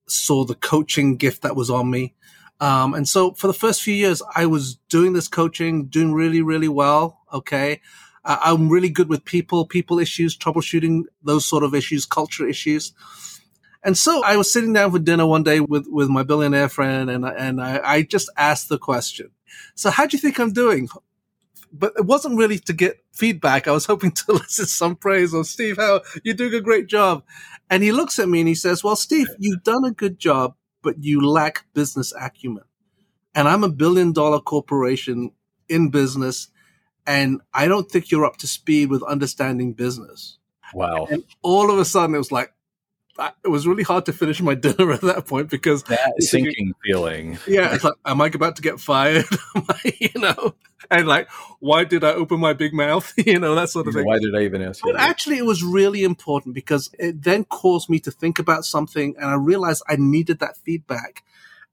saw 0.07 0.45
the 0.45 0.55
coaching 0.55 1.17
gift 1.17 1.41
that 1.41 1.55
was 1.55 1.69
on 1.69 1.89
me. 1.89 2.15
Um, 2.59 2.93
and 2.93 3.07
so 3.07 3.33
for 3.33 3.47
the 3.47 3.53
first 3.53 3.81
few 3.81 3.93
years, 3.93 4.21
I 4.35 4.45
was 4.45 4.75
doing 4.89 5.13
this 5.13 5.27
coaching, 5.27 5.85
doing 5.85 6.13
really, 6.13 6.41
really 6.41 6.67
well. 6.67 7.21
Okay. 7.33 7.81
Uh, 8.25 8.37
I'm 8.41 8.69
really 8.69 8.89
good 8.89 9.09
with 9.09 9.23
people, 9.23 9.65
people 9.65 9.99
issues, 9.99 10.37
troubleshooting 10.37 11.03
those 11.23 11.45
sort 11.45 11.63
of 11.63 11.73
issues, 11.73 12.05
culture 12.05 12.47
issues. 12.47 12.93
And 13.83 13.97
so 13.97 14.23
I 14.23 14.35
was 14.35 14.51
sitting 14.51 14.73
down 14.73 14.91
for 14.91 14.99
dinner 14.99 15.25
one 15.25 15.43
day 15.43 15.61
with, 15.61 15.87
with 15.87 16.09
my 16.09 16.23
billionaire 16.23 16.67
friend 16.67 17.09
and, 17.09 17.25
and 17.25 17.61
I, 17.61 17.79
I 17.83 18.01
just 18.01 18.29
asked 18.35 18.67
the 18.67 18.77
question. 18.77 19.31
So 19.75 19.89
how 19.89 20.05
do 20.05 20.17
you 20.17 20.21
think 20.21 20.37
I'm 20.39 20.51
doing? 20.51 20.89
But 21.71 21.93
it 21.97 22.05
wasn't 22.05 22.37
really 22.37 22.59
to 22.59 22.73
get 22.73 23.03
feedback. 23.13 23.67
I 23.67 23.71
was 23.71 23.85
hoping 23.85 24.11
to 24.27 24.33
listen 24.33 24.65
some 24.65 24.95
praise 24.95 25.33
or 25.33 25.45
Steve, 25.45 25.77
how 25.77 26.01
you're 26.23 26.35
doing 26.35 26.53
a 26.53 26.61
great 26.61 26.87
job. 26.87 27.23
And 27.69 27.83
he 27.83 27.91
looks 27.91 28.19
at 28.19 28.27
me 28.27 28.39
and 28.39 28.47
he 28.47 28.55
says, 28.55 28.83
well, 28.83 28.95
Steve, 28.95 29.27
you've 29.37 29.63
done 29.63 29.85
a 29.85 29.91
good 29.91 30.19
job, 30.19 30.55
but 30.81 31.03
you 31.03 31.27
lack 31.27 31.65
business 31.73 32.13
acumen. 32.19 32.63
And 33.35 33.47
I'm 33.47 33.63
a 33.63 33.69
billion 33.69 34.11
dollar 34.11 34.39
corporation 34.39 35.31
in 35.67 35.89
business. 35.89 36.47
And 37.05 37.41
I 37.53 37.67
don't 37.67 37.89
think 37.89 38.11
you're 38.11 38.25
up 38.25 38.37
to 38.37 38.47
speed 38.47 38.89
with 38.89 39.03
understanding 39.03 39.73
business. 39.73 40.37
Wow. 40.73 41.07
And 41.09 41.23
all 41.41 41.71
of 41.71 41.79
a 41.79 41.85
sudden 41.85 42.15
it 42.15 42.19
was 42.19 42.31
like, 42.31 42.53
it 43.43 43.47
was 43.47 43.67
really 43.67 43.83
hard 43.83 44.05
to 44.05 44.13
finish 44.13 44.41
my 44.41 44.55
dinner 44.55 44.91
at 44.93 45.01
that 45.01 45.27
point 45.27 45.49
because 45.49 45.83
that 45.83 46.13
sinking 46.19 46.73
feeling. 46.83 47.37
Yeah, 47.47 47.73
it's 47.73 47.83
like, 47.83 47.95
am 48.05 48.21
I 48.21 48.27
about 48.27 48.55
to 48.57 48.61
get 48.61 48.79
fired? 48.79 49.25
you 49.99 50.09
know, 50.15 50.55
and 50.91 51.07
like, 51.07 51.29
why 51.59 51.83
did 51.83 52.03
I 52.03 52.13
open 52.13 52.39
my 52.39 52.53
big 52.53 52.73
mouth? 52.73 53.13
you 53.25 53.39
know, 53.39 53.55
that 53.55 53.69
sort 53.69 53.87
of 53.87 53.93
thing. 53.93 54.05
Why 54.05 54.19
did 54.19 54.35
I 54.35 54.41
even 54.41 54.61
ask? 54.61 54.81
But 54.83 54.95
actually, 54.95 55.37
it 55.37 55.45
was 55.45 55.63
really 55.63 56.03
important 56.03 56.55
because 56.55 56.89
it 56.97 57.21
then 57.21 57.45
caused 57.45 57.89
me 57.89 57.99
to 58.01 58.11
think 58.11 58.39
about 58.39 58.65
something, 58.65 59.15
and 59.17 59.29
I 59.29 59.35
realized 59.35 59.83
I 59.87 59.95
needed 59.97 60.39
that 60.39 60.57
feedback. 60.57 61.23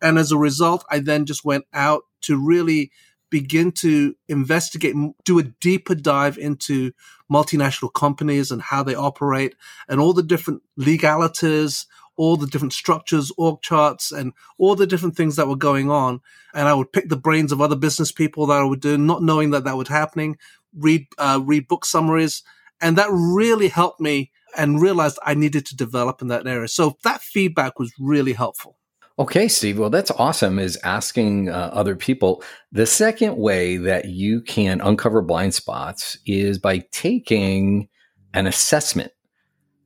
And 0.03 0.19
as 0.19 0.31
a 0.31 0.37
result, 0.37 0.85
I 0.91 0.99
then 0.99 1.25
just 1.25 1.45
went 1.45 1.65
out 1.73 2.05
to 2.23 2.37
really 2.37 2.91
begin 3.31 3.73
to 3.73 4.15
investigate, 4.29 4.95
do 5.25 5.39
a 5.39 5.43
deeper 5.43 5.95
dive 5.95 6.39
into 6.39 6.93
multinational 7.31 7.93
companies 7.93 8.51
and 8.51 8.63
how 8.63 8.83
they 8.83 8.95
operate 8.95 9.55
and 9.89 10.01
all 10.01 10.13
the 10.13 10.23
different 10.23 10.63
legalities, 10.77 11.87
all 12.17 12.37
the 12.37 12.47
different 12.47 12.73
structures, 12.73 13.33
org 13.37 13.61
charts, 13.63 14.13
and 14.13 14.33
all 14.59 14.75
the 14.75 14.87
different 14.87 15.17
things 15.17 15.37
that 15.37 15.49
were 15.49 15.57
going 15.57 15.91
on. 15.91 16.21
And 16.55 16.69
I 16.69 16.75
would 16.75 16.93
pick 16.93 17.09
the 17.09 17.17
brains 17.17 17.53
of 17.53 17.61
other 17.61 17.77
business 17.77 18.13
people 18.13 18.47
that 18.47 18.61
I 18.61 18.65
would 18.65 18.81
do, 18.81 18.97
not 18.97 19.23
knowing 19.23 19.51
that 19.51 19.65
that 19.65 19.77
was 19.77 19.89
happening, 19.89 20.39
read, 20.75 21.07
uh, 21.19 21.41
read 21.45 21.69
book 21.69 21.85
summaries. 21.85 22.43
And 22.81 22.97
that 22.97 23.09
really 23.11 23.69
helped 23.69 24.01
me 24.01 24.31
and 24.57 24.81
realized 24.81 25.19
I 25.23 25.35
needed 25.35 25.67
to 25.67 25.77
develop 25.77 26.23
in 26.23 26.29
that 26.29 26.47
area. 26.47 26.69
So 26.69 26.97
that 27.05 27.21
feedback 27.21 27.79
was 27.79 27.93
really 27.99 28.33
helpful. 28.33 28.79
Okay, 29.19 29.49
Steve. 29.49 29.79
Well, 29.79 29.89
that's 29.89 30.11
awesome. 30.13 30.59
Is 30.59 30.79
asking 30.85 31.49
uh, 31.49 31.71
other 31.73 31.97
people. 31.97 32.43
The 32.73 32.85
second 32.85 33.37
way 33.39 33.79
that 33.79 34.07
you 34.07 34.43
can 34.43 34.81
uncover 34.83 35.23
blind 35.23 35.55
spots 35.55 36.19
is 36.27 36.59
by 36.59 36.85
taking 36.93 37.89
an 38.35 38.47
assessment. 38.47 39.13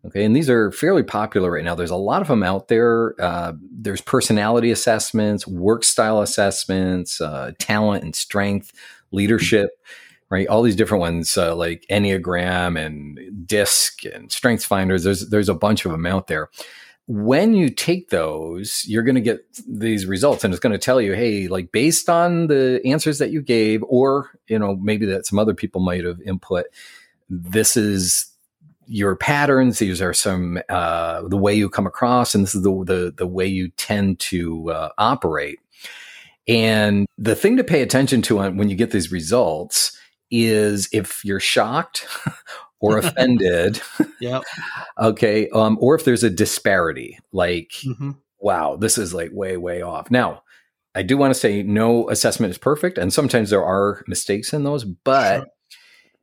Okay, 0.04 0.24
and 0.24 0.34
these 0.34 0.50
are 0.50 0.72
fairly 0.72 1.04
popular 1.04 1.52
right 1.52 1.62
now. 1.62 1.74
There's 1.76 1.90
a 1.90 1.96
lot 1.96 2.22
of 2.22 2.28
them 2.28 2.42
out 2.42 2.68
there. 2.68 3.14
Uh, 3.20 3.52
there's 3.70 4.00
personality 4.00 4.72
assessments, 4.72 5.46
work 5.46 5.84
style 5.84 6.22
assessments, 6.22 7.20
uh, 7.20 7.52
talent 7.58 8.02
and 8.02 8.16
strength, 8.16 8.72
leadership, 9.12 9.70
right? 10.30 10.48
All 10.48 10.62
these 10.62 10.74
different 10.74 11.02
ones 11.02 11.36
uh, 11.36 11.54
like 11.54 11.84
Enneagram 11.88 12.84
and 12.84 13.46
DISC 13.46 14.06
and 14.06 14.32
Strengths 14.32 14.64
Finders. 14.64 15.04
There's 15.04 15.28
there's 15.28 15.50
a 15.50 15.54
bunch 15.54 15.84
of 15.84 15.92
them 15.92 16.06
out 16.06 16.26
there 16.26 16.48
when 17.10 17.54
you 17.54 17.70
take 17.70 18.10
those, 18.10 18.84
you're 18.86 19.02
going 19.02 19.16
to 19.16 19.20
get 19.20 19.44
these 19.66 20.06
results 20.06 20.44
and 20.44 20.54
it's 20.54 20.60
going 20.60 20.72
to 20.72 20.78
tell 20.78 21.00
you, 21.00 21.12
hey, 21.12 21.48
like 21.48 21.72
based 21.72 22.08
on 22.08 22.46
the 22.46 22.80
answers 22.84 23.18
that 23.18 23.32
you 23.32 23.42
gave, 23.42 23.82
or, 23.88 24.30
you 24.46 24.56
know, 24.56 24.76
maybe 24.76 25.06
that 25.06 25.26
some 25.26 25.36
other 25.36 25.52
people 25.52 25.80
might 25.80 26.04
have 26.04 26.20
input, 26.22 26.66
this 27.28 27.76
is 27.76 28.26
your 28.86 29.16
patterns. 29.16 29.80
These 29.80 30.00
are 30.00 30.14
some, 30.14 30.60
uh, 30.68 31.22
the 31.26 31.36
way 31.36 31.52
you 31.52 31.68
come 31.68 31.84
across, 31.84 32.32
and 32.32 32.44
this 32.44 32.54
is 32.54 32.62
the, 32.62 32.84
the, 32.84 33.14
the 33.16 33.26
way 33.26 33.46
you 33.46 33.70
tend 33.70 34.20
to 34.20 34.70
uh, 34.70 34.90
operate. 34.96 35.58
And 36.46 37.08
the 37.18 37.34
thing 37.34 37.56
to 37.56 37.64
pay 37.64 37.82
attention 37.82 38.22
to 38.22 38.36
when 38.36 38.68
you 38.68 38.76
get 38.76 38.92
these 38.92 39.10
results 39.10 39.98
is 40.30 40.88
if 40.92 41.24
you're 41.24 41.40
shocked 41.40 42.06
or 42.80 42.98
offended. 42.98 43.80
yeah. 44.20 44.40
Okay. 44.98 45.48
Um, 45.50 45.78
or 45.80 45.94
if 45.94 46.04
there's 46.04 46.24
a 46.24 46.30
disparity, 46.30 47.18
like, 47.32 47.70
mm-hmm. 47.86 48.12
wow, 48.38 48.76
this 48.76 48.98
is 48.98 49.14
like 49.14 49.30
way, 49.32 49.56
way 49.56 49.80
off. 49.80 50.10
Now, 50.10 50.42
I 50.94 51.02
do 51.02 51.16
want 51.16 51.32
to 51.32 51.38
say 51.38 51.62
no 51.62 52.10
assessment 52.10 52.50
is 52.50 52.58
perfect, 52.58 52.98
and 52.98 53.12
sometimes 53.12 53.50
there 53.50 53.64
are 53.64 54.02
mistakes 54.06 54.52
in 54.52 54.64
those, 54.64 54.84
but 54.84 55.38
sure. 55.38 55.46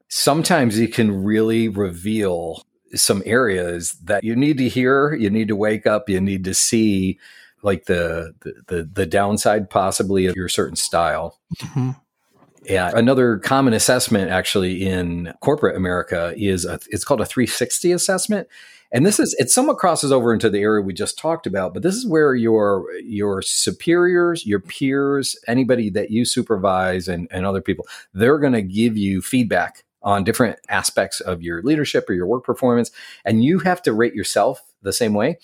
sometimes 0.10 0.78
it 0.78 0.94
can 0.94 1.24
really 1.24 1.70
reveal 1.70 2.64
some 2.94 3.24
areas 3.26 3.94
that 4.04 4.24
you 4.24 4.36
need 4.36 4.58
to 4.58 4.70
hear, 4.70 5.14
you 5.14 5.30
need 5.30 5.48
to 5.48 5.56
wake 5.56 5.88
up, 5.88 6.10
you 6.10 6.22
need 6.22 6.44
to 6.44 6.54
see 6.54 7.20
like 7.64 7.86
the 7.86 8.34
the 8.42 8.54
the, 8.68 8.84
the 8.84 9.06
downside 9.06 9.70
possibly 9.70 10.26
of 10.26 10.36
your 10.36 10.50
certain 10.50 10.76
style. 10.76 11.40
Mm-hmm. 11.60 11.92
Yeah, 12.66 12.92
another 12.94 13.38
common 13.38 13.74
assessment 13.74 14.30
actually 14.30 14.86
in 14.86 15.34
corporate 15.42 15.76
America 15.76 16.34
is 16.36 16.66
a, 16.66 16.80
it's 16.90 17.04
called 17.04 17.22
a 17.22 17.26
360 17.26 17.92
assessment. 17.92 18.48
And 18.92 19.06
this 19.06 19.20
is 19.20 19.36
it 19.38 19.50
somewhat 19.50 19.78
crosses 19.78 20.12
over 20.12 20.34
into 20.34 20.50
the 20.50 20.60
area 20.60 20.82
we 20.82 20.94
just 20.94 21.18
talked 21.18 21.46
about, 21.46 21.74
but 21.74 21.84
this 21.84 21.96
is 21.96 22.08
where 22.08 22.34
your 22.34 22.86
your 23.04 23.42
superiors, 23.42 24.46
your 24.46 24.62
peers, 24.62 25.36
anybody 25.48 25.90
that 25.90 26.10
you 26.10 26.24
supervise 26.24 27.08
and, 27.08 27.28
and 27.30 27.46
other 27.46 27.62
people, 27.62 27.86
they're 28.14 28.40
gonna 28.40 28.62
give 28.62 28.98
you 28.98 29.22
feedback 29.22 29.84
on 30.02 30.24
different 30.24 30.58
aspects 30.70 31.20
of 31.20 31.42
your 31.42 31.62
leadership 31.64 32.10
or 32.10 32.14
your 32.14 32.28
work 32.28 32.46
performance. 32.46 32.92
And 33.26 33.44
you 33.44 33.60
have 33.60 33.82
to 33.82 33.94
rate 33.94 34.14
yourself 34.14 34.62
the 34.82 34.94
same 34.94 35.14
way. 35.14 35.38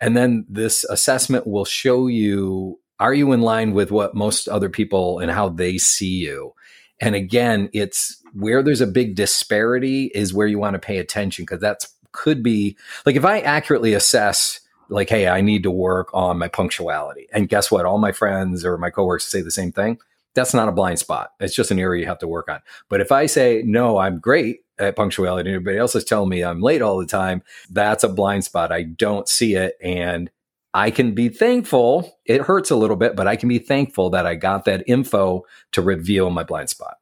And 0.00 0.16
then 0.16 0.46
this 0.48 0.84
assessment 0.84 1.46
will 1.46 1.64
show 1.64 2.06
you 2.06 2.78
are 2.98 3.14
you 3.14 3.32
in 3.32 3.42
line 3.42 3.72
with 3.72 3.90
what 3.90 4.14
most 4.14 4.48
other 4.48 4.68
people 4.68 5.18
and 5.18 5.30
how 5.30 5.48
they 5.48 5.78
see 5.78 6.16
you? 6.16 6.54
And 7.00 7.14
again, 7.14 7.68
it's 7.72 8.22
where 8.32 8.62
there's 8.62 8.80
a 8.80 8.86
big 8.86 9.14
disparity 9.14 10.10
is 10.14 10.32
where 10.32 10.46
you 10.46 10.58
want 10.58 10.74
to 10.74 10.78
pay 10.78 10.98
attention 10.98 11.44
because 11.44 11.60
that's 11.60 11.92
could 12.12 12.42
be 12.42 12.76
like 13.04 13.14
if 13.14 13.26
I 13.26 13.40
accurately 13.40 13.92
assess 13.92 14.60
like, 14.88 15.08
hey, 15.08 15.28
I 15.28 15.40
need 15.40 15.62
to 15.64 15.70
work 15.70 16.08
on 16.14 16.38
my 16.38 16.48
punctuality. 16.48 17.26
And 17.32 17.48
guess 17.48 17.70
what? 17.70 17.86
All 17.86 17.98
my 17.98 18.12
friends 18.12 18.64
or 18.64 18.78
my 18.78 18.90
coworkers 18.90 19.24
say 19.24 19.42
the 19.42 19.50
same 19.50 19.72
thing. 19.72 19.98
That's 20.34 20.54
not 20.54 20.68
a 20.68 20.72
blind 20.72 20.98
spot. 20.98 21.32
It's 21.40 21.54
just 21.54 21.70
an 21.70 21.78
area 21.78 22.02
you 22.02 22.08
have 22.08 22.18
to 22.18 22.28
work 22.28 22.48
on. 22.48 22.60
But 22.88 23.00
if 23.00 23.10
I 23.10 23.26
say, 23.26 23.62
no, 23.64 23.98
I'm 23.98 24.20
great 24.20 24.60
at 24.78 24.94
punctuality, 24.94 25.48
and 25.48 25.56
everybody 25.56 25.78
else 25.78 25.94
is 25.94 26.04
telling 26.04 26.28
me 26.28 26.44
I'm 26.44 26.60
late 26.60 26.82
all 26.82 26.98
the 26.98 27.06
time, 27.06 27.42
that's 27.70 28.04
a 28.04 28.08
blind 28.08 28.44
spot. 28.44 28.70
I 28.70 28.82
don't 28.82 29.28
see 29.28 29.54
it. 29.54 29.76
And 29.82 30.30
I 30.76 30.90
can 30.90 31.12
be 31.12 31.30
thankful. 31.30 32.18
It 32.26 32.42
hurts 32.42 32.70
a 32.70 32.76
little 32.76 32.96
bit, 32.96 33.16
but 33.16 33.26
I 33.26 33.36
can 33.36 33.48
be 33.48 33.58
thankful 33.58 34.10
that 34.10 34.26
I 34.26 34.34
got 34.34 34.66
that 34.66 34.84
info 34.86 35.46
to 35.72 35.80
reveal 35.80 36.28
my 36.28 36.42
blind 36.42 36.68
spot. 36.68 36.98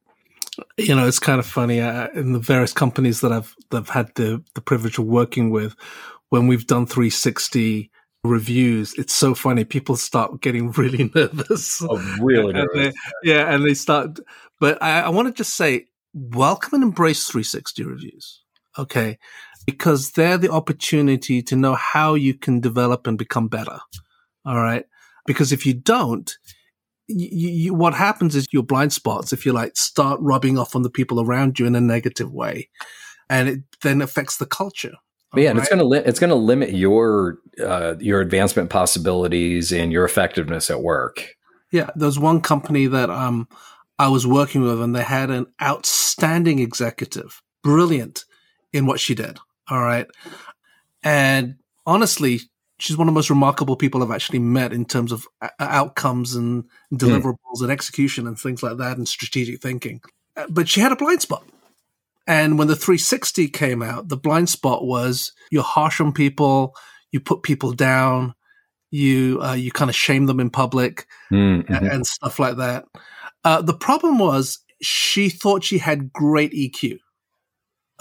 You 0.78 0.94
know, 0.94 1.08
it's 1.08 1.18
kind 1.18 1.40
of 1.40 1.46
funny 1.46 1.80
uh, 1.80 2.06
in 2.14 2.34
the 2.34 2.38
various 2.38 2.72
companies 2.72 3.20
that 3.22 3.32
I've 3.32 3.52
that 3.70 3.78
I've 3.78 3.88
had 3.88 4.14
the 4.14 4.44
the 4.54 4.60
privilege 4.60 4.98
of 4.98 5.06
working 5.06 5.50
with. 5.50 5.74
When 6.28 6.46
we've 6.46 6.68
done 6.68 6.86
360 6.86 7.90
reviews, 8.22 8.94
it's 8.94 9.12
so 9.12 9.34
funny. 9.34 9.64
People 9.64 9.96
start 9.96 10.40
getting 10.40 10.70
really 10.78 11.10
nervous. 11.12 11.82
Oh, 11.82 11.98
really 12.20 12.52
nervous. 12.52 12.70
And 12.74 12.84
they, 12.84 12.92
yeah, 13.24 13.52
and 13.52 13.64
they 13.64 13.74
start. 13.74 14.20
But 14.60 14.80
I, 14.80 15.00
I 15.00 15.08
want 15.08 15.26
to 15.26 15.34
just 15.34 15.56
say, 15.56 15.86
welcome 16.12 16.74
and 16.74 16.84
embrace 16.84 17.26
360 17.26 17.82
reviews. 17.82 18.40
Okay, 18.78 19.18
because 19.66 20.12
they're 20.12 20.38
the 20.38 20.50
opportunity 20.50 21.42
to 21.42 21.56
know 21.56 21.74
how 21.74 22.14
you 22.14 22.34
can 22.34 22.60
develop 22.60 23.06
and 23.06 23.18
become 23.18 23.48
better. 23.48 23.78
All 24.44 24.60
right. 24.60 24.84
Because 25.26 25.52
if 25.52 25.64
you 25.64 25.74
don't, 25.74 26.36
you, 27.08 27.48
you, 27.48 27.74
what 27.74 27.94
happens 27.94 28.34
is 28.36 28.52
your 28.52 28.62
blind 28.62 28.92
spots, 28.92 29.32
if 29.32 29.46
you 29.46 29.52
like, 29.52 29.76
start 29.76 30.20
rubbing 30.20 30.58
off 30.58 30.76
on 30.76 30.82
the 30.82 30.90
people 30.90 31.20
around 31.20 31.58
you 31.58 31.66
in 31.66 31.74
a 31.74 31.80
negative 31.80 32.32
way. 32.32 32.68
And 33.30 33.48
it 33.48 33.60
then 33.82 34.02
affects 34.02 34.36
the 34.36 34.46
culture. 34.46 34.94
Yeah, 35.36 35.50
and 35.50 35.58
it's 35.58 35.68
going 35.68 35.80
to 35.80 35.84
li- 35.84 36.02
it's 36.04 36.20
going 36.20 36.30
to 36.30 36.36
limit 36.36 36.74
your 36.74 37.38
uh, 37.60 37.94
your 37.98 38.20
advancement 38.20 38.70
possibilities 38.70 39.72
and 39.72 39.90
your 39.90 40.04
effectiveness 40.04 40.70
at 40.70 40.80
work. 40.80 41.34
Yeah, 41.72 41.90
there's 41.96 42.20
one 42.20 42.40
company 42.40 42.86
that 42.86 43.10
um 43.10 43.48
I 43.98 44.08
was 44.08 44.26
working 44.26 44.62
with, 44.62 44.80
and 44.80 44.94
they 44.94 45.02
had 45.02 45.30
an 45.30 45.46
outstanding 45.60 46.60
executive, 46.60 47.42
brilliant 47.62 48.24
in 48.72 48.86
what 48.86 49.00
she 49.00 49.14
did. 49.14 49.38
All 49.68 49.80
right, 49.80 50.06
and 51.02 51.56
honestly, 51.86 52.40
she's 52.78 52.96
one 52.96 53.08
of 53.08 53.14
the 53.14 53.18
most 53.18 53.30
remarkable 53.30 53.76
people 53.76 54.02
I've 54.02 54.10
actually 54.10 54.40
met 54.40 54.72
in 54.72 54.84
terms 54.84 55.12
of 55.12 55.26
a- 55.40 55.50
outcomes 55.60 56.34
and 56.34 56.64
deliverables 56.92 57.58
mm. 57.58 57.62
and 57.62 57.70
execution 57.70 58.26
and 58.26 58.38
things 58.38 58.62
like 58.62 58.78
that 58.78 58.96
and 58.96 59.08
strategic 59.08 59.62
thinking. 59.62 60.00
Uh, 60.36 60.46
but 60.50 60.68
she 60.68 60.80
had 60.80 60.92
a 60.92 60.96
blind 60.96 61.22
spot. 61.22 61.44
And 62.26 62.58
when 62.58 62.68
the 62.68 62.76
360 62.76 63.48
came 63.48 63.82
out, 63.82 64.08
the 64.08 64.16
blind 64.16 64.48
spot 64.48 64.84
was 64.84 65.32
you're 65.50 65.62
harsh 65.62 66.00
on 66.00 66.12
people, 66.12 66.74
you 67.12 67.20
put 67.20 67.42
people 67.42 67.72
down, 67.72 68.34
you 68.90 69.40
uh, 69.42 69.54
you 69.54 69.70
kind 69.70 69.90
of 69.90 69.96
shame 69.96 70.26
them 70.26 70.40
in 70.40 70.50
public 70.50 71.06
mm-hmm. 71.30 71.72
and, 71.72 71.86
and, 71.86 72.06
stuff 72.06 72.38
like 72.38 72.56
that. 72.56 72.84
Uh, 73.44 73.60
the 73.60 73.74
problem 73.74 74.18
was 74.18 74.60
she 74.80 75.28
thought 75.28 75.64
she 75.64 75.78
had 75.78 76.12
great 76.12 76.52
EQ. 76.52 76.98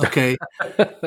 Okay. 0.03 0.37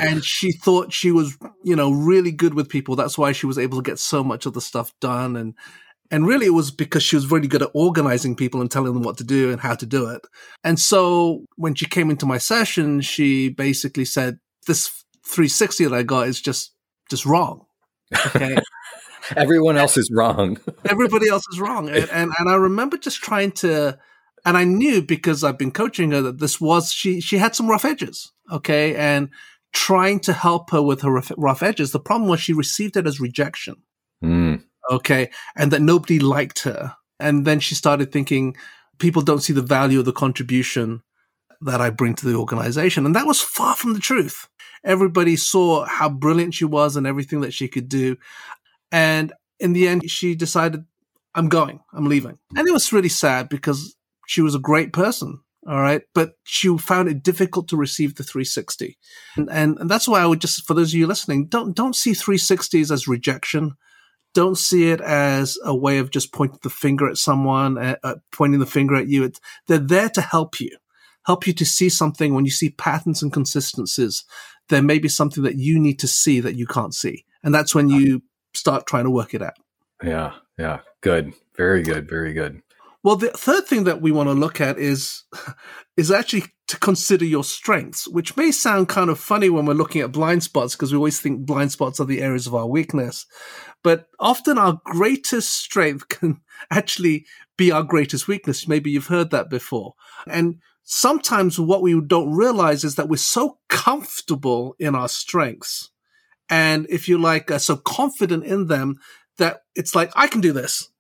and 0.01 0.25
she 0.25 0.53
thought 0.53 0.93
she 0.93 1.11
was, 1.11 1.37
you 1.65 1.77
know, 1.77 1.91
really 1.91 2.33
good 2.33 2.55
with 2.55 2.69
people. 2.69 2.97
That's 2.97 3.19
why 3.19 3.33
she 3.33 3.47
was 3.47 3.59
able 3.59 3.83
to 3.83 3.89
get 3.89 3.99
so 3.99 4.25
much 4.25 4.47
of 4.47 4.55
the 4.55 4.61
stuff 4.61 4.93
done 5.01 5.37
and 5.37 5.55
and 6.11 6.27
really, 6.27 6.47
it 6.47 6.51
was 6.51 6.71
because 6.71 7.03
she 7.03 7.17
was 7.17 7.31
really 7.31 7.49
good 7.49 7.63
at 7.63 7.71
organizing 7.75 8.37
people 8.37 8.61
and 8.61 8.71
telling 8.71 8.93
them 8.93 9.03
what 9.03 9.19
to 9.19 9.25
do 9.25 9.51
and 9.51 9.61
how 9.61 9.75
to 9.75 9.87
do 9.87 10.09
it. 10.09 10.23
And 10.63 10.79
so 10.79 11.45
when 11.57 11.75
she 11.75 11.87
came 11.87 12.11
into 12.11 12.27
my 12.27 12.39
session, 12.39 13.01
she 13.01 13.49
basically 13.49 14.05
said, 14.05 14.39
this 14.67 15.05
360 15.27 15.85
that 15.85 15.95
I 15.95 16.03
got 16.03 16.29
is 16.29 16.41
just, 16.41 16.73
just 17.11 17.27
wrong. 17.27 17.67
Okay. 18.27 18.57
Everyone 19.37 19.77
else 19.77 19.97
is 19.97 20.11
wrong. 20.13 20.59
Everybody 20.85 21.29
else 21.29 21.45
is 21.53 21.61
wrong. 21.61 21.89
And, 21.89 22.09
and, 22.11 22.33
and 22.39 22.49
I 22.49 22.55
remember 22.55 22.97
just 22.97 23.23
trying 23.23 23.51
to, 23.53 23.99
and 24.45 24.57
I 24.57 24.65
knew 24.65 25.03
because 25.03 25.43
I've 25.43 25.59
been 25.59 25.73
coaching 25.73 26.13
her 26.13 26.23
that 26.23 26.39
this 26.39 26.61
was, 26.61 26.93
she, 26.93 27.21
she 27.21 27.39
had 27.39 27.57
some 27.57 27.69
rough 27.69 27.85
edges. 27.85 28.33
Okay. 28.51 28.95
And 28.95 29.31
trying 29.73 30.21
to 30.21 30.33
help 30.33 30.71
her 30.71 30.83
with 30.83 31.03
her 31.03 31.11
rough, 31.11 31.33
rough 31.37 31.63
edges. 31.63 31.93
The 31.93 32.01
problem 32.01 32.29
was 32.29 32.41
she 32.41 32.53
received 32.53 32.97
it 32.97 33.07
as 33.07 33.21
rejection. 33.21 33.77
Mm. 34.25 34.63
Okay. 34.91 35.31
And 35.57 35.71
that 35.73 35.83
nobody 35.83 36.19
liked 36.19 36.61
her. 36.61 36.95
And 37.19 37.45
then 37.47 37.61
she 37.61 37.75
started 37.75 38.13
thinking, 38.13 38.57
people 38.99 39.23
don't 39.23 39.43
see 39.43 39.53
the 39.53 39.63
value 39.63 39.99
of 39.99 40.05
the 40.05 40.13
contribution 40.13 41.03
that 41.63 41.81
I 41.81 41.91
bring 41.91 42.15
to 42.15 42.27
the 42.27 42.37
organization. 42.37 43.07
And 43.07 43.15
that 43.17 43.27
was 43.27 43.41
far 43.41 43.75
from 43.75 43.95
the 43.95 44.01
truth. 44.01 44.49
Everybody 44.85 45.37
saw 45.37 45.85
how 45.85 46.09
brilliant 46.09 46.55
she 46.55 46.65
was 46.65 46.97
and 46.97 47.07
everything 47.07 47.41
that 47.41 47.55
she 47.55 47.69
could 47.69 47.89
do. 47.89 48.17
And 48.93 49.33
in 49.59 49.73
the 49.73 49.89
end, 49.89 50.09
she 50.11 50.35
decided, 50.35 50.85
I'm 51.35 51.49
going, 51.49 51.81
I'm 51.93 52.07
leaving. 52.07 52.39
And 52.57 52.69
it 52.69 52.73
was 52.73 52.93
really 52.93 53.09
sad 53.09 53.49
because 53.49 53.97
she 54.27 54.43
was 54.43 54.55
a 54.55 54.61
great 54.61 54.93
person. 54.93 55.41
All 55.69 55.81
right. 55.81 56.03
But 56.15 56.33
she 56.45 56.77
found 56.79 57.09
it 57.09 57.23
difficult 57.23 57.69
to 57.69 57.77
receive 57.77 58.15
the 58.15 58.23
360. 58.23 58.97
And, 59.37 59.51
and, 59.51 59.79
and 59.79 59.91
that's 59.91 60.07
why 60.07 60.21
I 60.21 60.27
would 60.27 60.41
just, 60.41 60.67
for 60.67 60.75
those 60.75 60.93
of 60.93 60.99
you 60.99 61.07
listening, 61.07 61.47
don't, 61.47 61.75
don't 61.75 61.97
see 61.97 62.13
360s 62.13 62.91
as 62.91 63.09
rejection 63.09 63.77
don't 64.37 64.59
see 64.59 64.91
it 64.91 65.01
as 65.01 65.59
a 65.65 65.75
way 65.75 65.97
of 65.97 66.11
just 66.11 66.31
pointing 66.31 66.59
the 66.63 66.69
finger 66.69 67.09
at 67.09 67.17
someone, 67.17 67.79
uh, 67.79 67.97
uh, 68.05 68.17
pointing 68.33 68.61
the 68.61 68.67
finger 68.67 68.95
at 68.95 69.09
you. 69.09 69.25
It's, 69.25 69.41
they're 69.67 69.79
there 69.79 70.11
to 70.11 70.21
help 70.21 70.61
you, 70.61 70.77
help 71.25 71.47
you 71.47 71.55
to 71.55 71.65
see 71.65 71.89
something 71.89 72.35
when 72.35 72.45
you 72.45 72.51
see 72.51 72.69
patterns 72.69 73.23
and 73.23 73.33
consistencies. 73.33 74.25
There 74.69 74.83
may 74.83 74.99
be 74.99 75.09
something 75.09 75.43
that 75.45 75.57
you 75.57 75.81
need 75.81 75.99
to 76.01 76.07
see 76.07 76.41
that 76.41 76.55
you 76.55 76.67
can't 76.67 76.95
see. 76.95 77.25
And 77.43 77.55
that's 77.55 77.75
when 77.75 77.89
you 77.89 78.25
start 78.53 78.87
trying 78.87 79.05
to 79.05 79.11
work 79.11 79.33
it 79.33 79.41
out. 79.41 79.57
Yeah. 80.05 80.35
Yeah. 80.59 80.81
Good. 81.01 81.33
Very 81.57 81.83
good. 81.83 82.07
Very 82.07 82.35
good. 82.35 82.61
Well, 83.07 83.15
the 83.15 83.31
third 83.31 83.69
thing 83.69 83.85
that 83.85 84.03
we 84.03 84.11
want 84.11 84.29
to 84.29 84.33
look 84.33 84.61
at 84.61 84.81
is 84.81 85.23
is 85.97 86.11
actually 86.11 86.47
to 86.67 86.77
consider 86.81 87.25
your 87.25 87.45
strengths, 87.45 88.09
which 88.09 88.37
may 88.37 88.51
sound 88.51 88.89
kind 88.89 89.11
of 89.11 89.21
funny 89.21 89.49
when 89.49 89.65
we're 89.65 89.75
looking 89.75 90.01
at 90.01 90.11
blind 90.11 90.43
spots 90.43 90.75
because 90.75 90.91
we 90.91 90.97
always 90.97 91.21
think 91.21 91.47
blind 91.47 91.71
spots 91.71 92.01
are 92.01 92.05
the 92.05 92.21
areas 92.21 92.49
of 92.49 92.55
our 92.57 92.67
weakness. 92.67 93.25
But 93.85 94.07
often 94.19 94.59
our 94.59 94.81
greatest 94.85 95.53
strength 95.53 96.09
can 96.09 96.41
actually 96.69 97.27
be 97.57 97.71
our 97.71 97.85
greatest 97.85 98.27
weakness. 98.27 98.67
Maybe 98.67 98.91
you've 98.91 99.07
heard 99.07 99.31
that 99.31 99.49
before. 99.49 99.95
And 100.27 100.57
sometimes 100.83 101.61
what 101.61 101.83
we 101.83 102.01
don't 102.01 102.35
realize 102.35 102.83
is 102.83 102.97
that 102.97 103.09
we're 103.09 103.19
so 103.19 103.61
comfortable 103.69 104.75
in 104.81 104.97
our 104.97 105.09
strengths. 105.09 105.93
And 106.51 106.89
if 106.91 107.09
you 107.09 107.19
like, 107.19 107.51
so 107.61 107.77
confident 107.77 108.43
in 108.43 108.67
them 108.67 108.97
that 109.39 109.61
it's 109.77 109.95
like, 109.95 110.11
I 110.17 110.27
can 110.27 110.41
do 110.41 110.53
this. 110.53 110.91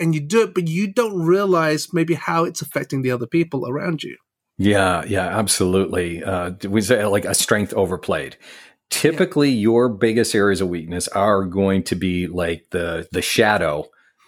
And 0.00 0.14
you 0.14 0.20
do 0.20 0.42
it, 0.42 0.54
but 0.54 0.68
you 0.68 0.92
don't 0.92 1.20
realize 1.24 1.92
maybe 1.92 2.14
how 2.14 2.44
it's 2.44 2.62
affecting 2.62 3.02
the 3.02 3.10
other 3.10 3.26
people 3.26 3.68
around 3.68 4.02
you. 4.02 4.16
Yeah, 4.56 5.04
yeah, 5.06 5.26
absolutely. 5.26 6.22
Uh, 6.22 6.52
we 6.68 6.80
say 6.80 7.04
like 7.06 7.24
a 7.24 7.34
strength 7.34 7.72
overplayed 7.74 8.36
typically 8.90 9.50
yeah. 9.50 9.60
your 9.60 9.88
biggest 9.88 10.34
areas 10.34 10.60
of 10.60 10.68
weakness 10.68 11.08
are 11.08 11.44
going 11.44 11.82
to 11.82 11.94
be 11.94 12.26
like 12.26 12.64
the 12.70 13.06
the 13.12 13.22
shadow 13.22 13.84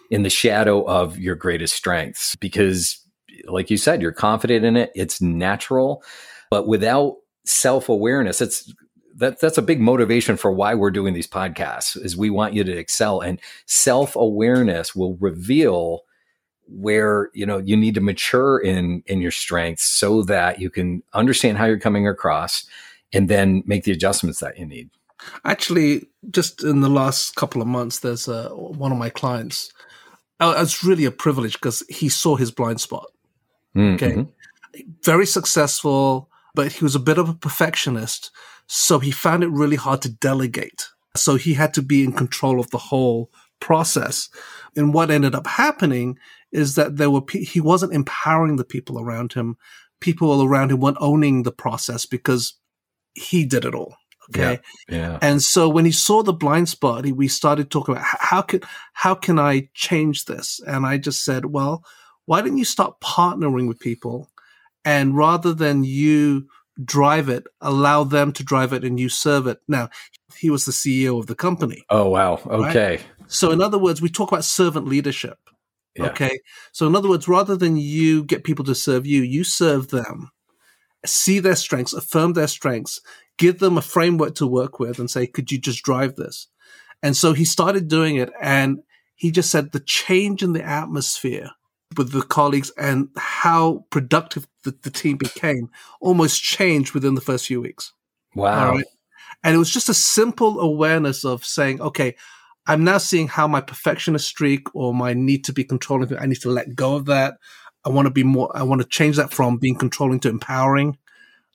in 0.09 0.23
the 0.23 0.29
shadow 0.29 0.83
of 0.83 1.17
your 1.17 1.35
greatest 1.35 1.75
strengths 1.75 2.35
because 2.35 2.99
like 3.45 3.69
you 3.69 3.77
said 3.77 4.01
you're 4.01 4.11
confident 4.11 4.63
in 4.65 4.77
it 4.77 4.91
it's 4.93 5.21
natural 5.21 6.03
but 6.49 6.67
without 6.67 7.15
self-awareness 7.45 8.39
it's 8.39 8.71
that 9.21 9.39
that's 9.39 9.57
a 9.57 9.61
big 9.61 9.79
motivation 9.79 10.35
for 10.35 10.51
why 10.51 10.73
we're 10.73 10.91
doing 10.91 11.13
these 11.13 11.27
podcasts 11.27 11.95
is 12.03 12.17
we 12.17 12.29
want 12.29 12.53
you 12.53 12.63
to 12.63 12.75
excel 12.75 13.21
and 13.21 13.39
self-awareness 13.67 14.95
will 14.95 15.15
reveal 15.17 16.01
where 16.67 17.29
you 17.33 17.45
know 17.45 17.59
you 17.59 17.77
need 17.77 17.93
to 17.95 18.01
mature 18.01 18.57
in 18.59 19.03
in 19.05 19.21
your 19.21 19.31
strengths 19.31 19.83
so 19.83 20.23
that 20.23 20.59
you 20.59 20.69
can 20.69 21.03
understand 21.13 21.57
how 21.57 21.65
you're 21.65 21.79
coming 21.79 22.07
across 22.07 22.65
and 23.13 23.29
then 23.29 23.63
make 23.65 23.83
the 23.83 23.91
adjustments 23.91 24.39
that 24.39 24.57
you 24.57 24.65
need. 24.65 24.89
Actually, 25.45 26.07
just 26.31 26.63
in 26.63 26.81
the 26.81 26.89
last 26.89 27.35
couple 27.35 27.61
of 27.61 27.67
months, 27.67 27.99
there's 27.99 28.27
uh, 28.27 28.49
one 28.49 28.91
of 28.91 28.97
my 28.97 29.09
clients. 29.09 29.71
Uh, 30.39 30.55
it's 30.57 30.83
really 30.83 31.05
a 31.05 31.11
privilege 31.11 31.53
because 31.53 31.83
he 31.89 32.09
saw 32.09 32.35
his 32.35 32.49
blind 32.49 32.81
spot. 32.81 33.05
Mm-hmm. 33.75 34.03
Okay. 34.03 34.27
Very 35.03 35.27
successful, 35.27 36.30
but 36.53 36.73
he 36.73 36.83
was 36.83 36.95
a 36.95 36.99
bit 36.99 37.17
of 37.17 37.29
a 37.29 37.33
perfectionist. 37.33 38.31
So 38.67 38.99
he 38.99 39.11
found 39.11 39.43
it 39.43 39.49
really 39.49 39.75
hard 39.75 40.01
to 40.03 40.09
delegate. 40.09 40.87
So 41.15 41.35
he 41.35 41.55
had 41.55 41.73
to 41.73 41.81
be 41.81 42.03
in 42.03 42.13
control 42.13 42.59
of 42.59 42.69
the 42.69 42.77
whole 42.77 43.29
process. 43.59 44.29
And 44.75 44.93
what 44.93 45.11
ended 45.11 45.35
up 45.35 45.47
happening 45.47 46.17
is 46.51 46.75
that 46.75 46.97
there 46.97 47.11
were, 47.11 47.21
he 47.29 47.59
wasn't 47.59 47.93
empowering 47.93 48.55
the 48.55 48.65
people 48.65 48.99
around 48.99 49.33
him. 49.33 49.57
People 49.99 50.41
around 50.41 50.71
him 50.71 50.79
weren't 50.79 50.97
owning 50.99 51.43
the 51.43 51.51
process 51.51 52.05
because 52.05 52.57
he 53.13 53.45
did 53.45 53.65
it 53.65 53.75
all. 53.75 53.95
Okay. 54.29 54.59
Yeah, 54.87 54.97
yeah. 54.97 55.19
And 55.21 55.41
so 55.41 55.67
when 55.67 55.85
he 55.85 55.91
saw 55.91 56.23
the 56.23 56.33
blind 56.33 56.69
spot, 56.69 57.05
he, 57.05 57.11
we 57.11 57.27
started 57.27 57.69
talking 57.69 57.95
about 57.95 58.05
how 58.07 58.41
can 58.41 58.61
how 58.93 59.15
can 59.15 59.37
I 59.37 59.69
change 59.73 60.25
this? 60.25 60.61
And 60.65 60.85
I 60.85 60.97
just 60.97 61.23
said, 61.25 61.47
well, 61.47 61.83
why 62.25 62.41
don't 62.41 62.57
you 62.57 62.63
start 62.63 63.01
partnering 63.01 63.67
with 63.67 63.79
people, 63.79 64.29
and 64.85 65.15
rather 65.15 65.53
than 65.53 65.83
you 65.83 66.47
drive 66.83 67.29
it, 67.29 67.45
allow 67.59 68.03
them 68.03 68.31
to 68.33 68.43
drive 68.43 68.73
it, 68.73 68.83
and 68.83 68.99
you 68.99 69.09
serve 69.09 69.47
it. 69.47 69.59
Now, 69.67 69.89
he 70.37 70.49
was 70.49 70.65
the 70.65 70.71
CEO 70.71 71.19
of 71.19 71.27
the 71.27 71.35
company. 71.35 71.83
Oh 71.89 72.09
wow. 72.09 72.39
Okay. 72.45 72.89
Right? 72.91 73.05
So 73.27 73.51
in 73.51 73.61
other 73.61 73.77
words, 73.77 74.01
we 74.01 74.09
talk 74.09 74.31
about 74.31 74.45
servant 74.45 74.87
leadership. 74.87 75.37
Yeah. 75.95 76.07
Okay. 76.07 76.39
So 76.71 76.87
in 76.87 76.95
other 76.95 77.09
words, 77.09 77.27
rather 77.27 77.55
than 77.55 77.77
you 77.77 78.23
get 78.23 78.43
people 78.43 78.65
to 78.65 78.75
serve 78.75 79.05
you, 79.05 79.21
you 79.21 79.43
serve 79.43 79.89
them 79.89 80.31
see 81.05 81.39
their 81.39 81.55
strengths, 81.55 81.93
affirm 81.93 82.33
their 82.33 82.47
strengths, 82.47 82.99
give 83.37 83.59
them 83.59 83.77
a 83.77 83.81
framework 83.81 84.35
to 84.35 84.47
work 84.47 84.79
with 84.79 84.99
and 84.99 85.09
say, 85.09 85.27
could 85.27 85.51
you 85.51 85.59
just 85.59 85.83
drive 85.83 86.15
this? 86.15 86.47
And 87.03 87.17
so 87.17 87.33
he 87.33 87.45
started 87.45 87.87
doing 87.87 88.15
it 88.15 88.31
and 88.41 88.79
he 89.15 89.31
just 89.31 89.51
said 89.51 89.71
the 89.71 89.79
change 89.79 90.43
in 90.43 90.53
the 90.53 90.63
atmosphere 90.63 91.49
with 91.97 92.11
the 92.11 92.21
colleagues 92.21 92.71
and 92.77 93.09
how 93.17 93.85
productive 93.89 94.47
the, 94.63 94.75
the 94.83 94.91
team 94.91 95.17
became 95.17 95.69
almost 95.99 96.41
changed 96.41 96.93
within 96.93 97.15
the 97.15 97.21
first 97.21 97.47
few 97.47 97.61
weeks. 97.61 97.93
Wow. 98.35 98.71
Right? 98.71 98.85
And 99.43 99.55
it 99.55 99.57
was 99.57 99.71
just 99.71 99.89
a 99.89 99.93
simple 99.93 100.59
awareness 100.59 101.25
of 101.25 101.45
saying, 101.45 101.81
okay, 101.81 102.15
I'm 102.67 102.83
now 102.83 102.99
seeing 102.99 103.27
how 103.27 103.47
my 103.47 103.61
perfectionist 103.61 104.27
streak 104.27 104.73
or 104.75 104.93
my 104.93 105.13
need 105.13 105.43
to 105.45 105.53
be 105.53 105.63
controlling, 105.63 106.15
I 106.17 106.27
need 106.27 106.41
to 106.41 106.49
let 106.49 106.75
go 106.75 106.95
of 106.95 107.05
that. 107.05 107.35
I 107.83 107.89
want 107.89 108.05
to 108.05 108.11
be 108.11 108.23
more, 108.23 108.55
I 108.55 108.63
want 108.63 108.81
to 108.81 108.87
change 108.87 109.15
that 109.15 109.33
from 109.33 109.57
being 109.57 109.75
controlling 109.75 110.19
to 110.21 110.29
empowering. 110.29 110.97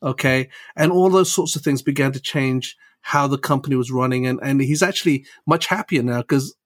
Okay. 0.03 0.49
And 0.75 0.91
all 0.91 1.09
those 1.09 1.33
sorts 1.33 1.55
of 1.55 1.63
things 1.63 1.83
began 1.83 2.13
to 2.13 2.21
change 2.21 2.77
how 3.03 3.29
the 3.29 3.39
company 3.39 3.77
was 3.77 3.93
running. 3.93 4.27
And, 4.27 4.41
and 4.43 4.61
he's 4.61 4.83
actually 4.83 5.27
much 5.47 5.67
happier 5.67 6.03
now 6.03 6.23
because 6.23 6.57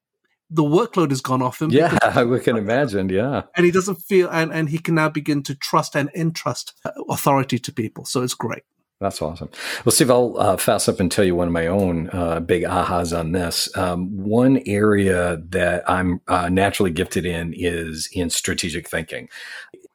the 0.51 0.65
workload 0.65 1.11
has 1.11 1.21
gone 1.21 1.43
off 1.43 1.63
him. 1.63 1.71
Yeah, 1.71 2.23
we 2.25 2.41
can 2.49 2.57
imagine. 2.57 3.09
Yeah. 3.09 3.43
And 3.57 3.65
he 3.65 3.73
doesn't 3.73 3.97
feel, 3.97 4.29
and, 4.31 4.53
and 4.53 4.69
he 4.69 4.79
can 4.79 4.95
now 4.97 5.09
begin 5.09 5.43
to 5.45 5.55
trust 5.55 5.95
and 5.95 6.11
entrust 6.15 6.75
authority 7.09 7.59
to 7.59 7.73
people. 7.73 8.05
So 8.05 8.23
it's 8.23 8.35
great. 8.35 8.65
That's 9.01 9.23
awesome. 9.23 9.49
Well, 9.85 9.93
Steve, 9.93 10.11
I'll 10.11 10.37
uh, 10.39 10.57
fast 10.59 10.87
up 10.87 11.01
and 11.01 11.11
tell 11.11 11.25
you 11.25 11.35
one 11.35 11.47
of 11.47 11.55
my 11.55 11.69
own 11.69 12.11
uh, 12.13 12.41
big 12.41 12.65
ahas 12.65 13.19
on 13.19 13.33
this. 13.33 13.75
Um, 13.75 14.11
one 14.15 14.61
area 14.67 15.39
that 15.49 15.89
I'm 15.89 16.21
uh, 16.29 16.51
naturally 16.51 16.91
gifted 16.91 17.25
in 17.25 17.55
is 17.57 18.11
in 18.13 18.29
strategic 18.29 18.91
thinking. 18.91 19.31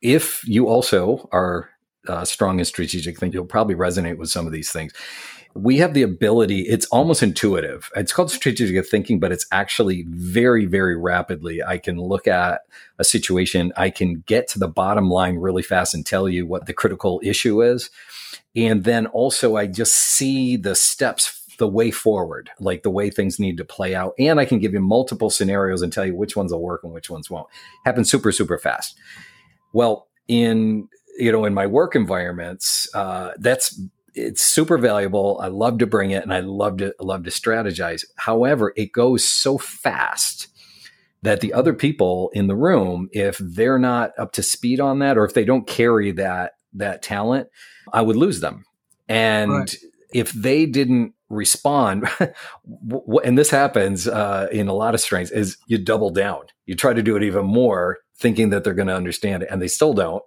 If 0.01 0.41
you 0.47 0.67
also 0.67 1.29
are 1.31 1.69
uh, 2.07 2.25
strong 2.25 2.57
in 2.57 2.65
strategic 2.65 3.19
thinking, 3.19 3.33
you'll 3.33 3.45
probably 3.45 3.75
resonate 3.75 4.17
with 4.17 4.29
some 4.29 4.47
of 4.47 4.51
these 4.51 4.71
things. 4.71 4.91
We 5.55 5.77
have 5.77 5.93
the 5.93 6.01
ability, 6.01 6.61
it's 6.61 6.85
almost 6.87 7.23
intuitive. 7.23 7.89
It's 7.95 8.11
called 8.11 8.29
strategic 8.29 8.85
thinking, 8.87 9.19
but 9.19 9.31
it's 9.31 9.45
actually 9.53 10.05
very, 10.09 10.65
very 10.65 10.97
rapidly. 10.97 11.63
I 11.63 11.77
can 11.77 11.97
look 11.97 12.27
at 12.27 12.61
a 12.99 13.05
situation, 13.05 13.71
I 13.77 13.89
can 13.89 14.23
get 14.27 14.49
to 14.49 14.59
the 14.59 14.67
bottom 14.67 15.09
line 15.09 15.37
really 15.37 15.63
fast 15.63 15.93
and 15.93 16.05
tell 16.05 16.27
you 16.27 16.45
what 16.45 16.65
the 16.65 16.73
critical 16.73 17.21
issue 17.23 17.63
is 17.63 17.89
and 18.55 18.83
then 18.85 19.07
also, 19.07 19.57
I 19.57 19.67
just 19.67 19.93
see 19.93 20.55
the 20.55 20.75
steps, 20.75 21.41
the 21.57 21.67
way 21.67 21.91
forward, 21.91 22.49
like 22.59 22.83
the 22.83 22.89
way 22.89 23.09
things 23.09 23.39
need 23.39 23.57
to 23.57 23.65
play 23.65 23.93
out. 23.93 24.13
And 24.17 24.39
I 24.39 24.45
can 24.45 24.59
give 24.59 24.73
you 24.73 24.79
multiple 24.79 25.29
scenarios 25.29 25.81
and 25.81 25.91
tell 25.91 26.05
you 26.05 26.15
which 26.15 26.35
ones 26.35 26.51
will 26.51 26.61
work 26.61 26.83
and 26.83 26.93
which 26.93 27.09
ones 27.09 27.29
won't. 27.29 27.47
Happen 27.83 28.05
super, 28.05 28.31
super 28.31 28.57
fast. 28.57 28.97
Well, 29.73 30.07
in 30.27 30.87
you 31.17 31.31
know, 31.31 31.45
in 31.45 31.53
my 31.53 31.65
work 31.65 31.95
environments, 31.95 32.93
uh, 32.93 33.31
that's 33.37 33.79
it's 34.15 34.41
super 34.41 34.77
valuable. 34.77 35.39
I 35.41 35.47
love 35.47 35.77
to 35.79 35.87
bring 35.87 36.11
it 36.11 36.23
and 36.23 36.33
I 36.33 36.39
love 36.39 36.77
to 36.77 36.95
love 36.99 37.23
to 37.23 37.29
strategize. 37.29 38.05
However, 38.15 38.73
it 38.75 38.91
goes 38.91 39.23
so 39.23 39.57
fast 39.57 40.47
that 41.21 41.41
the 41.41 41.53
other 41.53 41.73
people 41.73 42.29
in 42.33 42.47
the 42.47 42.55
room, 42.55 43.09
if 43.11 43.37
they're 43.39 43.79
not 43.79 44.11
up 44.17 44.31
to 44.33 44.43
speed 44.43 44.79
on 44.79 44.99
that, 44.99 45.17
or 45.17 45.25
if 45.25 45.33
they 45.33 45.43
don't 45.43 45.67
carry 45.67 46.11
that 46.11 46.53
that 46.73 47.01
talent, 47.01 47.49
I 47.91 48.01
would 48.01 48.15
lose 48.15 48.39
them. 48.39 48.63
And 49.07 49.51
right. 49.51 49.75
if 50.13 50.31
they 50.31 50.65
didn't 50.65 51.13
respond, 51.29 52.07
and 53.23 53.37
this 53.37 53.49
happens 53.49 54.07
uh, 54.07 54.47
in 54.51 54.67
a 54.67 54.73
lot 54.73 54.93
of 54.93 55.01
strengths, 55.01 55.31
is 55.31 55.57
you 55.67 55.77
double 55.77 56.09
down. 56.09 56.43
You 56.65 56.75
try 56.75 56.93
to 56.93 57.03
do 57.03 57.15
it 57.15 57.23
even 57.23 57.45
more, 57.45 57.99
thinking 58.17 58.49
that 58.51 58.63
they're 58.63 58.73
going 58.73 58.87
to 58.87 58.95
understand 58.95 59.43
it, 59.43 59.49
and 59.51 59.61
they 59.61 59.67
still 59.67 59.93
don't. 59.93 60.23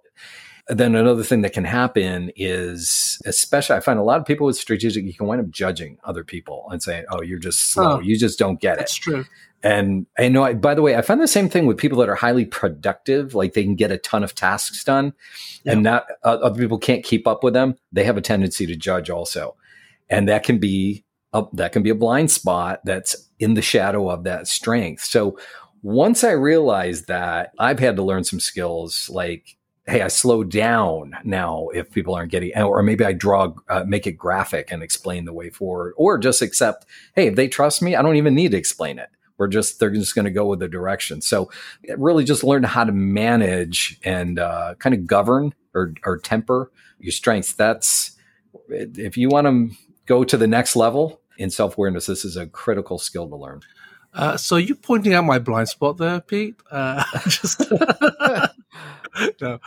Then 0.69 0.93
another 0.93 1.23
thing 1.23 1.41
that 1.41 1.53
can 1.53 1.63
happen 1.63 2.31
is, 2.35 3.19
especially, 3.25 3.75
I 3.75 3.79
find 3.79 3.97
a 3.97 4.03
lot 4.03 4.19
of 4.19 4.25
people 4.25 4.45
with 4.45 4.55
strategic, 4.55 5.03
you 5.03 5.13
can 5.13 5.25
wind 5.25 5.41
up 5.41 5.49
judging 5.49 5.97
other 6.03 6.23
people 6.23 6.67
and 6.71 6.81
saying, 6.81 7.05
"Oh, 7.09 7.21
you're 7.23 7.39
just 7.39 7.71
slow. 7.71 7.97
Oh, 7.97 7.99
you 7.99 8.17
just 8.17 8.37
don't 8.37 8.61
get 8.61 8.77
that's 8.77 8.95
it." 8.97 9.11
That's 9.11 9.25
true. 9.25 9.25
And 9.61 10.05
I 10.17 10.29
know, 10.29 10.43
I, 10.43 10.53
by 10.53 10.73
the 10.73 10.81
way, 10.81 10.95
I 10.95 11.01
find 11.01 11.19
the 11.19 11.27
same 11.27 11.49
thing 11.49 11.65
with 11.65 11.77
people 11.77 11.97
that 11.99 12.07
are 12.09 12.15
highly 12.15 12.45
productive, 12.45 13.35
like 13.35 13.53
they 13.53 13.63
can 13.63 13.75
get 13.75 13.91
a 13.91 13.97
ton 13.97 14.23
of 14.23 14.33
tasks 14.33 14.83
done 14.83 15.13
yeah. 15.63 15.73
and 15.73 15.83
not 15.83 16.05
uh, 16.23 16.37
other 16.41 16.59
people 16.59 16.77
can't 16.77 17.03
keep 17.03 17.27
up 17.27 17.43
with 17.43 17.53
them. 17.53 17.75
They 17.91 18.05
have 18.05 18.15
a 18.15 18.21
tendency 18.21 18.65
to 18.67 18.75
judge 18.77 19.09
also. 19.09 19.55
And 20.09 20.29
that 20.29 20.43
can 20.43 20.59
be 20.59 21.03
a, 21.33 21.43
that 21.53 21.73
can 21.73 21.83
be 21.83 21.89
a 21.89 21.95
blind 21.95 22.31
spot 22.31 22.79
that's 22.85 23.29
in 23.37 23.55
the 23.55 23.61
shadow 23.61 24.09
of 24.09 24.23
that 24.23 24.47
strength. 24.47 25.03
So 25.03 25.37
once 25.81 26.23
I 26.23 26.31
realized 26.31 27.07
that 27.07 27.51
I've 27.59 27.79
had 27.79 27.97
to 27.97 28.03
learn 28.03 28.23
some 28.23 28.39
skills 28.39 29.09
like, 29.09 29.57
Hey, 29.89 30.01
I 30.01 30.07
slow 30.07 30.43
down 30.43 31.15
now 31.23 31.69
if 31.73 31.91
people 31.91 32.13
aren't 32.13 32.31
getting, 32.31 32.55
or 32.55 32.83
maybe 32.83 33.03
I 33.03 33.13
draw, 33.13 33.53
uh, 33.67 33.83
make 33.87 34.05
it 34.07 34.13
graphic 34.13 34.71
and 34.71 34.83
explain 34.83 35.25
the 35.25 35.33
way 35.33 35.49
forward, 35.49 35.93
or 35.97 36.17
just 36.17 36.41
accept, 36.41 36.85
Hey, 37.15 37.27
if 37.27 37.35
they 37.35 37.47
trust 37.47 37.81
me, 37.81 37.95
I 37.95 38.01
don't 38.01 38.15
even 38.15 38.35
need 38.35 38.51
to 38.51 38.57
explain 38.57 38.99
it 38.99 39.09
we're 39.39 39.47
just 39.47 39.79
they're 39.79 39.89
just 39.89 40.13
going 40.13 40.25
to 40.25 40.31
go 40.31 40.45
with 40.45 40.59
the 40.59 40.67
direction. 40.67 41.21
So 41.21 41.49
really, 41.97 42.25
just 42.25 42.43
learn 42.43 42.63
how 42.63 42.83
to 42.83 42.91
manage 42.91 43.97
and 44.03 44.37
uh, 44.37 44.75
kind 44.77 44.93
of 44.93 45.07
govern 45.07 45.55
or, 45.73 45.93
or 46.05 46.17
temper 46.17 46.71
your 46.99 47.13
strengths. 47.13 47.53
That's 47.53 48.17
if 48.69 49.17
you 49.17 49.29
want 49.29 49.47
to 49.47 49.75
go 50.05 50.23
to 50.23 50.37
the 50.37 50.47
next 50.47 50.75
level 50.75 51.21
in 51.37 51.49
self 51.49 51.77
awareness. 51.77 52.05
This 52.05 52.25
is 52.25 52.35
a 52.35 52.45
critical 52.45 52.99
skill 52.99 53.27
to 53.29 53.35
learn. 53.35 53.61
Uh, 54.13 54.35
so 54.37 54.57
you 54.57 54.75
pointing 54.75 55.13
out 55.13 55.23
my 55.23 55.39
blind 55.39 55.69
spot 55.69 55.97
there, 55.97 56.19
Pete? 56.19 56.55
Uh, 56.69 57.03
just 57.27 57.61
no. 59.41 59.59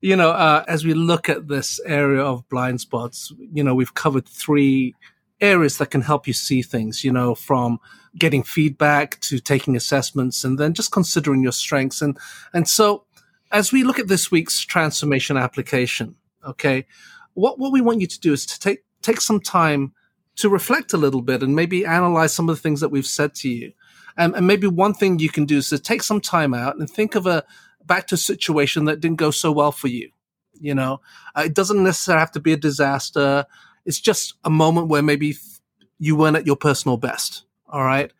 You 0.00 0.14
know, 0.14 0.30
uh, 0.30 0.64
as 0.68 0.84
we 0.84 0.94
look 0.94 1.28
at 1.28 1.48
this 1.48 1.80
area 1.84 2.22
of 2.22 2.48
blind 2.48 2.80
spots, 2.80 3.32
you 3.52 3.64
know, 3.64 3.74
we've 3.74 3.94
covered 3.94 4.28
three 4.28 4.94
areas 5.40 5.78
that 5.78 5.90
can 5.90 6.02
help 6.02 6.26
you 6.26 6.32
see 6.32 6.62
things, 6.62 7.04
you 7.04 7.12
know, 7.12 7.34
from 7.34 7.80
getting 8.16 8.42
feedback 8.42 9.20
to 9.20 9.38
taking 9.38 9.76
assessments 9.76 10.44
and 10.44 10.58
then 10.58 10.74
just 10.74 10.92
considering 10.92 11.42
your 11.42 11.52
strengths. 11.52 12.02
And, 12.02 12.18
and 12.52 12.68
so 12.68 13.04
as 13.50 13.72
we 13.72 13.84
look 13.84 13.98
at 13.98 14.08
this 14.08 14.30
week's 14.30 14.60
transformation 14.60 15.36
application, 15.36 16.14
okay, 16.46 16.86
what, 17.34 17.58
what 17.58 17.72
we 17.72 17.80
want 17.80 18.00
you 18.00 18.06
to 18.06 18.20
do 18.20 18.32
is 18.32 18.46
to 18.46 18.58
take, 18.58 18.84
take 19.02 19.20
some 19.20 19.40
time 19.40 19.92
to 20.36 20.48
reflect 20.48 20.92
a 20.92 20.96
little 20.98 21.22
bit 21.22 21.42
and 21.42 21.54
maybe 21.54 21.84
analyze 21.84 22.32
some 22.32 22.48
of 22.48 22.56
the 22.56 22.62
things 22.62 22.80
that 22.80 22.90
we've 22.90 23.06
said 23.06 23.34
to 23.34 23.48
you. 23.48 23.72
And, 24.16 24.34
and 24.34 24.46
maybe 24.46 24.66
one 24.66 24.94
thing 24.94 25.18
you 25.18 25.28
can 25.28 25.44
do 25.44 25.58
is 25.58 25.68
to 25.70 25.78
take 25.78 26.02
some 26.02 26.20
time 26.20 26.54
out 26.54 26.76
and 26.76 26.88
think 26.88 27.14
of 27.14 27.26
a 27.26 27.44
back 27.88 28.06
to 28.08 28.14
a 28.14 28.18
situation 28.18 28.84
that 28.84 29.00
didn't 29.00 29.16
go 29.18 29.32
so 29.32 29.50
well 29.50 29.72
for 29.72 29.88
you. 29.88 30.10
You 30.60 30.74
know, 30.74 31.00
uh, 31.36 31.42
it 31.46 31.54
doesn't 31.54 31.82
necessarily 31.82 32.20
have 32.20 32.32
to 32.32 32.40
be 32.40 32.52
a 32.52 32.56
disaster. 32.56 33.46
It's 33.84 34.00
just 34.00 34.34
a 34.44 34.50
moment 34.50 34.88
where 34.88 35.02
maybe 35.02 35.36
you 35.98 36.16
weren't 36.16 36.36
at 36.36 36.46
your 36.46 36.56
personal 36.56 36.96
best. 36.96 37.44
All 37.68 37.84
right. 37.84 38.12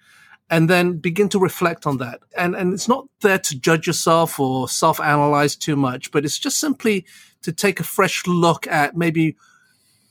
And 0.51 0.69
then 0.69 0.99
begin 0.99 1.29
to 1.31 1.39
reflect 1.39 1.87
on 1.87 1.99
that. 1.99 2.21
And, 2.37 2.57
and 2.57 2.73
it's 2.73 2.89
not 2.89 3.07
there 3.21 3.39
to 3.39 3.59
judge 3.59 3.87
yourself 3.87 4.41
or 4.41 4.69
self 4.69 5.01
analyze 5.01 5.57
too 5.57 5.77
much, 5.77 6.11
but 6.11 6.25
it's 6.25 6.39
just 6.39 6.59
simply 6.59 7.05
to 7.43 7.53
take 7.53 7.81
a 7.81 7.85
fresh 7.85 8.27
look 8.27 8.67
at 8.67 8.97
maybe 8.97 9.37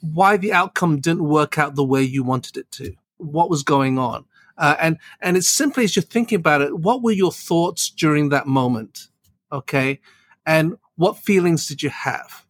why 0.02 0.38
the 0.38 0.54
outcome 0.54 1.00
didn't 1.00 1.24
work 1.24 1.58
out 1.58 1.76
the 1.76 1.84
way 1.84 2.04
you 2.04 2.24
wanted 2.24 2.58
it 2.58 2.72
to. 2.72 2.93
What 3.17 3.50
was 3.50 3.63
going 3.63 3.98
on? 3.98 4.26
Uh, 4.58 4.76
and, 4.80 4.98
and 5.22 5.38
it's 5.38 5.50
simply 5.50 5.84
as 5.84 5.96
you're 5.96 6.04
thinking 6.04 6.38
about 6.38 6.62
it, 6.62 6.80
what 6.80 7.04
were 7.04 7.12
your 7.12 7.32
thoughts 7.32 7.89
during 7.89 8.30
that 8.30 8.48
moment? 8.48 9.08
Okay. 9.52 10.00
And 10.46 10.78
what 10.96 11.18
feelings 11.18 11.68
did 11.68 11.84
you 11.84 11.90
have? 11.90 12.46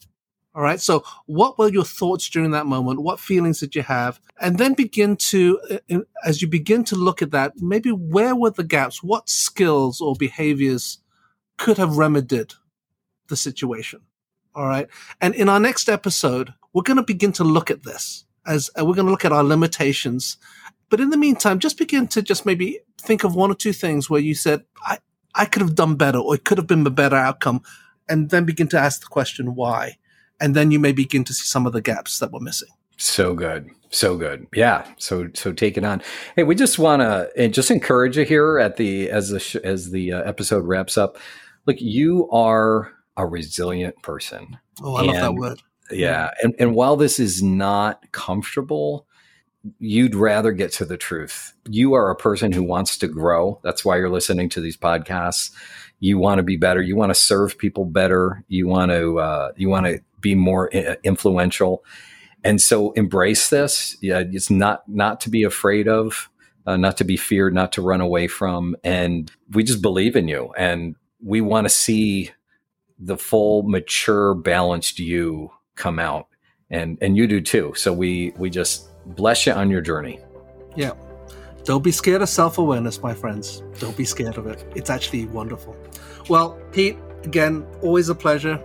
All 0.55 0.63
right. 0.63 0.81
So 0.81 1.03
what 1.27 1.59
were 1.59 1.69
your 1.69 1.83
thoughts 1.83 2.29
during 2.29 2.51
that 2.51 2.65
moment? 2.65 3.01
What 3.01 3.19
feelings 3.19 3.59
did 3.59 3.75
you 3.75 3.83
have? 3.83 4.19
And 4.41 4.57
then 4.57 4.73
begin 4.73 5.15
to, 5.17 5.59
uh, 5.91 5.99
as 6.25 6.41
you 6.41 6.47
begin 6.47 6.83
to 6.85 6.95
look 6.95 7.21
at 7.21 7.29
that, 7.31 7.53
maybe 7.57 7.91
where 7.91 8.35
were 8.35 8.49
the 8.49 8.63
gaps? 8.63 9.03
What 9.03 9.29
skills 9.29 10.01
or 10.01 10.15
behaviors 10.15 10.97
could 11.57 11.77
have 11.77 11.97
remedied 11.97 12.53
the 13.27 13.35
situation? 13.35 14.01
All 14.55 14.65
right. 14.65 14.87
And 15.21 15.35
in 15.35 15.47
our 15.47 15.59
next 15.59 15.89
episode, 15.89 16.55
we're 16.73 16.81
going 16.81 16.97
to 16.97 17.03
begin 17.03 17.31
to 17.33 17.43
look 17.43 17.69
at 17.69 17.83
this 17.83 18.25
as 18.47 18.71
uh, 18.79 18.83
we're 18.83 18.95
going 18.95 19.05
to 19.05 19.11
look 19.11 19.25
at 19.25 19.31
our 19.31 19.43
limitations. 19.43 20.37
But 20.89 20.99
in 20.99 21.11
the 21.11 21.17
meantime, 21.17 21.59
just 21.59 21.77
begin 21.77 22.07
to 22.07 22.23
just 22.23 22.45
maybe 22.45 22.79
think 22.99 23.23
of 23.23 23.35
one 23.35 23.51
or 23.51 23.55
two 23.55 23.73
things 23.73 24.09
where 24.09 24.21
you 24.21 24.33
said, 24.33 24.63
I, 24.81 24.97
I 25.37 25.45
could 25.45 25.61
have 25.61 25.75
done 25.75 25.95
better 25.95 26.19
or 26.19 26.35
it 26.35 26.43
could 26.43 26.57
have 26.57 26.67
been 26.67 26.85
a 26.85 26.91
better 26.91 27.15
outcome. 27.15 27.61
And 28.09 28.29
then 28.29 28.45
begin 28.45 28.69
to 28.69 28.79
ask 28.79 29.01
the 29.01 29.07
question, 29.07 29.53
why? 29.53 29.97
and 30.39 30.55
then 30.55 30.71
you 30.71 30.79
may 30.79 30.91
begin 30.91 31.23
to 31.25 31.33
see 31.33 31.45
some 31.45 31.65
of 31.65 31.73
the 31.73 31.81
gaps 31.81 32.19
that 32.19 32.31
were 32.31 32.39
missing. 32.39 32.69
So 32.97 33.33
good. 33.33 33.69
So 33.89 34.17
good. 34.17 34.47
Yeah. 34.53 34.85
So 34.97 35.29
so 35.33 35.53
take 35.53 35.77
it 35.77 35.85
on. 35.85 36.01
Hey, 36.35 36.43
we 36.43 36.55
just 36.55 36.77
want 36.77 37.01
to 37.01 37.49
just 37.49 37.71
encourage 37.71 38.17
you 38.17 38.25
here 38.25 38.59
at 38.59 38.77
the 38.77 39.09
as 39.09 39.29
the 39.29 39.39
sh- 39.39 39.55
as 39.57 39.91
the 39.91 40.13
uh, 40.13 40.21
episode 40.23 40.65
wraps 40.65 40.97
up. 40.97 41.17
Look, 41.65 41.79
you 41.79 42.29
are 42.31 42.91
a 43.15 43.25
resilient 43.25 44.01
person. 44.01 44.57
Oh, 44.81 44.95
I 44.95 45.01
and, 45.01 45.07
love 45.07 45.21
that 45.21 45.33
word. 45.33 45.61
Yeah. 45.89 46.31
And 46.41 46.53
and 46.59 46.75
while 46.75 46.97
this 46.97 47.19
is 47.19 47.41
not 47.41 48.11
comfortable, 48.11 49.06
you'd 49.79 50.15
rather 50.15 50.51
get 50.51 50.71
to 50.73 50.85
the 50.85 50.97
truth. 50.97 51.53
You 51.69 51.93
are 51.93 52.09
a 52.09 52.15
person 52.15 52.51
who 52.51 52.63
wants 52.63 52.97
to 52.99 53.07
grow. 53.07 53.59
That's 53.63 53.83
why 53.83 53.97
you're 53.97 54.09
listening 54.09 54.49
to 54.49 54.61
these 54.61 54.77
podcasts. 54.77 55.51
You 55.99 56.17
want 56.17 56.39
to 56.39 56.43
be 56.43 56.57
better. 56.57 56.81
You 56.81 56.95
want 56.95 57.09
to 57.09 57.15
serve 57.15 57.57
people 57.57 57.85
better. 57.85 58.43
You 58.47 58.67
want 58.67 58.91
to 58.91 59.19
uh, 59.19 59.51
you 59.55 59.69
want 59.69 59.87
to 59.87 59.99
be 60.21 60.35
more 60.35 60.73
uh, 60.75 60.95
influential. 61.03 61.83
And 62.43 62.61
so 62.61 62.91
embrace 62.91 63.49
this. 63.49 63.97
Yeah, 64.01 64.23
it's 64.25 64.49
not 64.49 64.87
not 64.87 65.19
to 65.21 65.29
be 65.29 65.43
afraid 65.43 65.87
of, 65.87 66.29
uh, 66.65 66.77
not 66.77 66.97
to 66.97 67.03
be 67.03 67.17
feared, 67.17 67.53
not 67.53 67.71
to 67.73 67.81
run 67.81 68.01
away 68.01 68.27
from. 68.27 68.75
And 68.83 69.31
we 69.51 69.63
just 69.63 69.81
believe 69.81 70.15
in 70.15 70.27
you, 70.27 70.53
and 70.55 70.95
we 71.23 71.41
want 71.41 71.65
to 71.65 71.69
see 71.69 72.31
the 72.99 73.17
full, 73.17 73.63
mature, 73.63 74.33
balanced 74.33 74.99
you 74.99 75.51
come 75.75 75.97
out, 75.97 76.27
and 76.69 76.97
and 77.01 77.17
you 77.17 77.27
do 77.27 77.41
too. 77.41 77.73
So 77.75 77.91
we 77.91 78.33
we 78.37 78.51
just 78.51 78.87
bless 79.15 79.45
you 79.45 79.53
on 79.53 79.69
your 79.69 79.81
journey. 79.81 80.19
Yeah. 80.75 80.91
Don't 81.63 81.83
be 81.83 81.91
scared 81.91 82.21
of 82.21 82.29
self 82.29 82.57
awareness, 82.57 83.01
my 83.01 83.13
friends. 83.13 83.61
Don't 83.79 83.97
be 83.97 84.05
scared 84.05 84.37
of 84.37 84.47
it. 84.47 84.63
It's 84.75 84.89
actually 84.89 85.25
wonderful. 85.25 85.75
Well, 86.29 86.57
Pete, 86.71 86.97
again, 87.23 87.65
always 87.81 88.09
a 88.09 88.15
pleasure. 88.15 88.59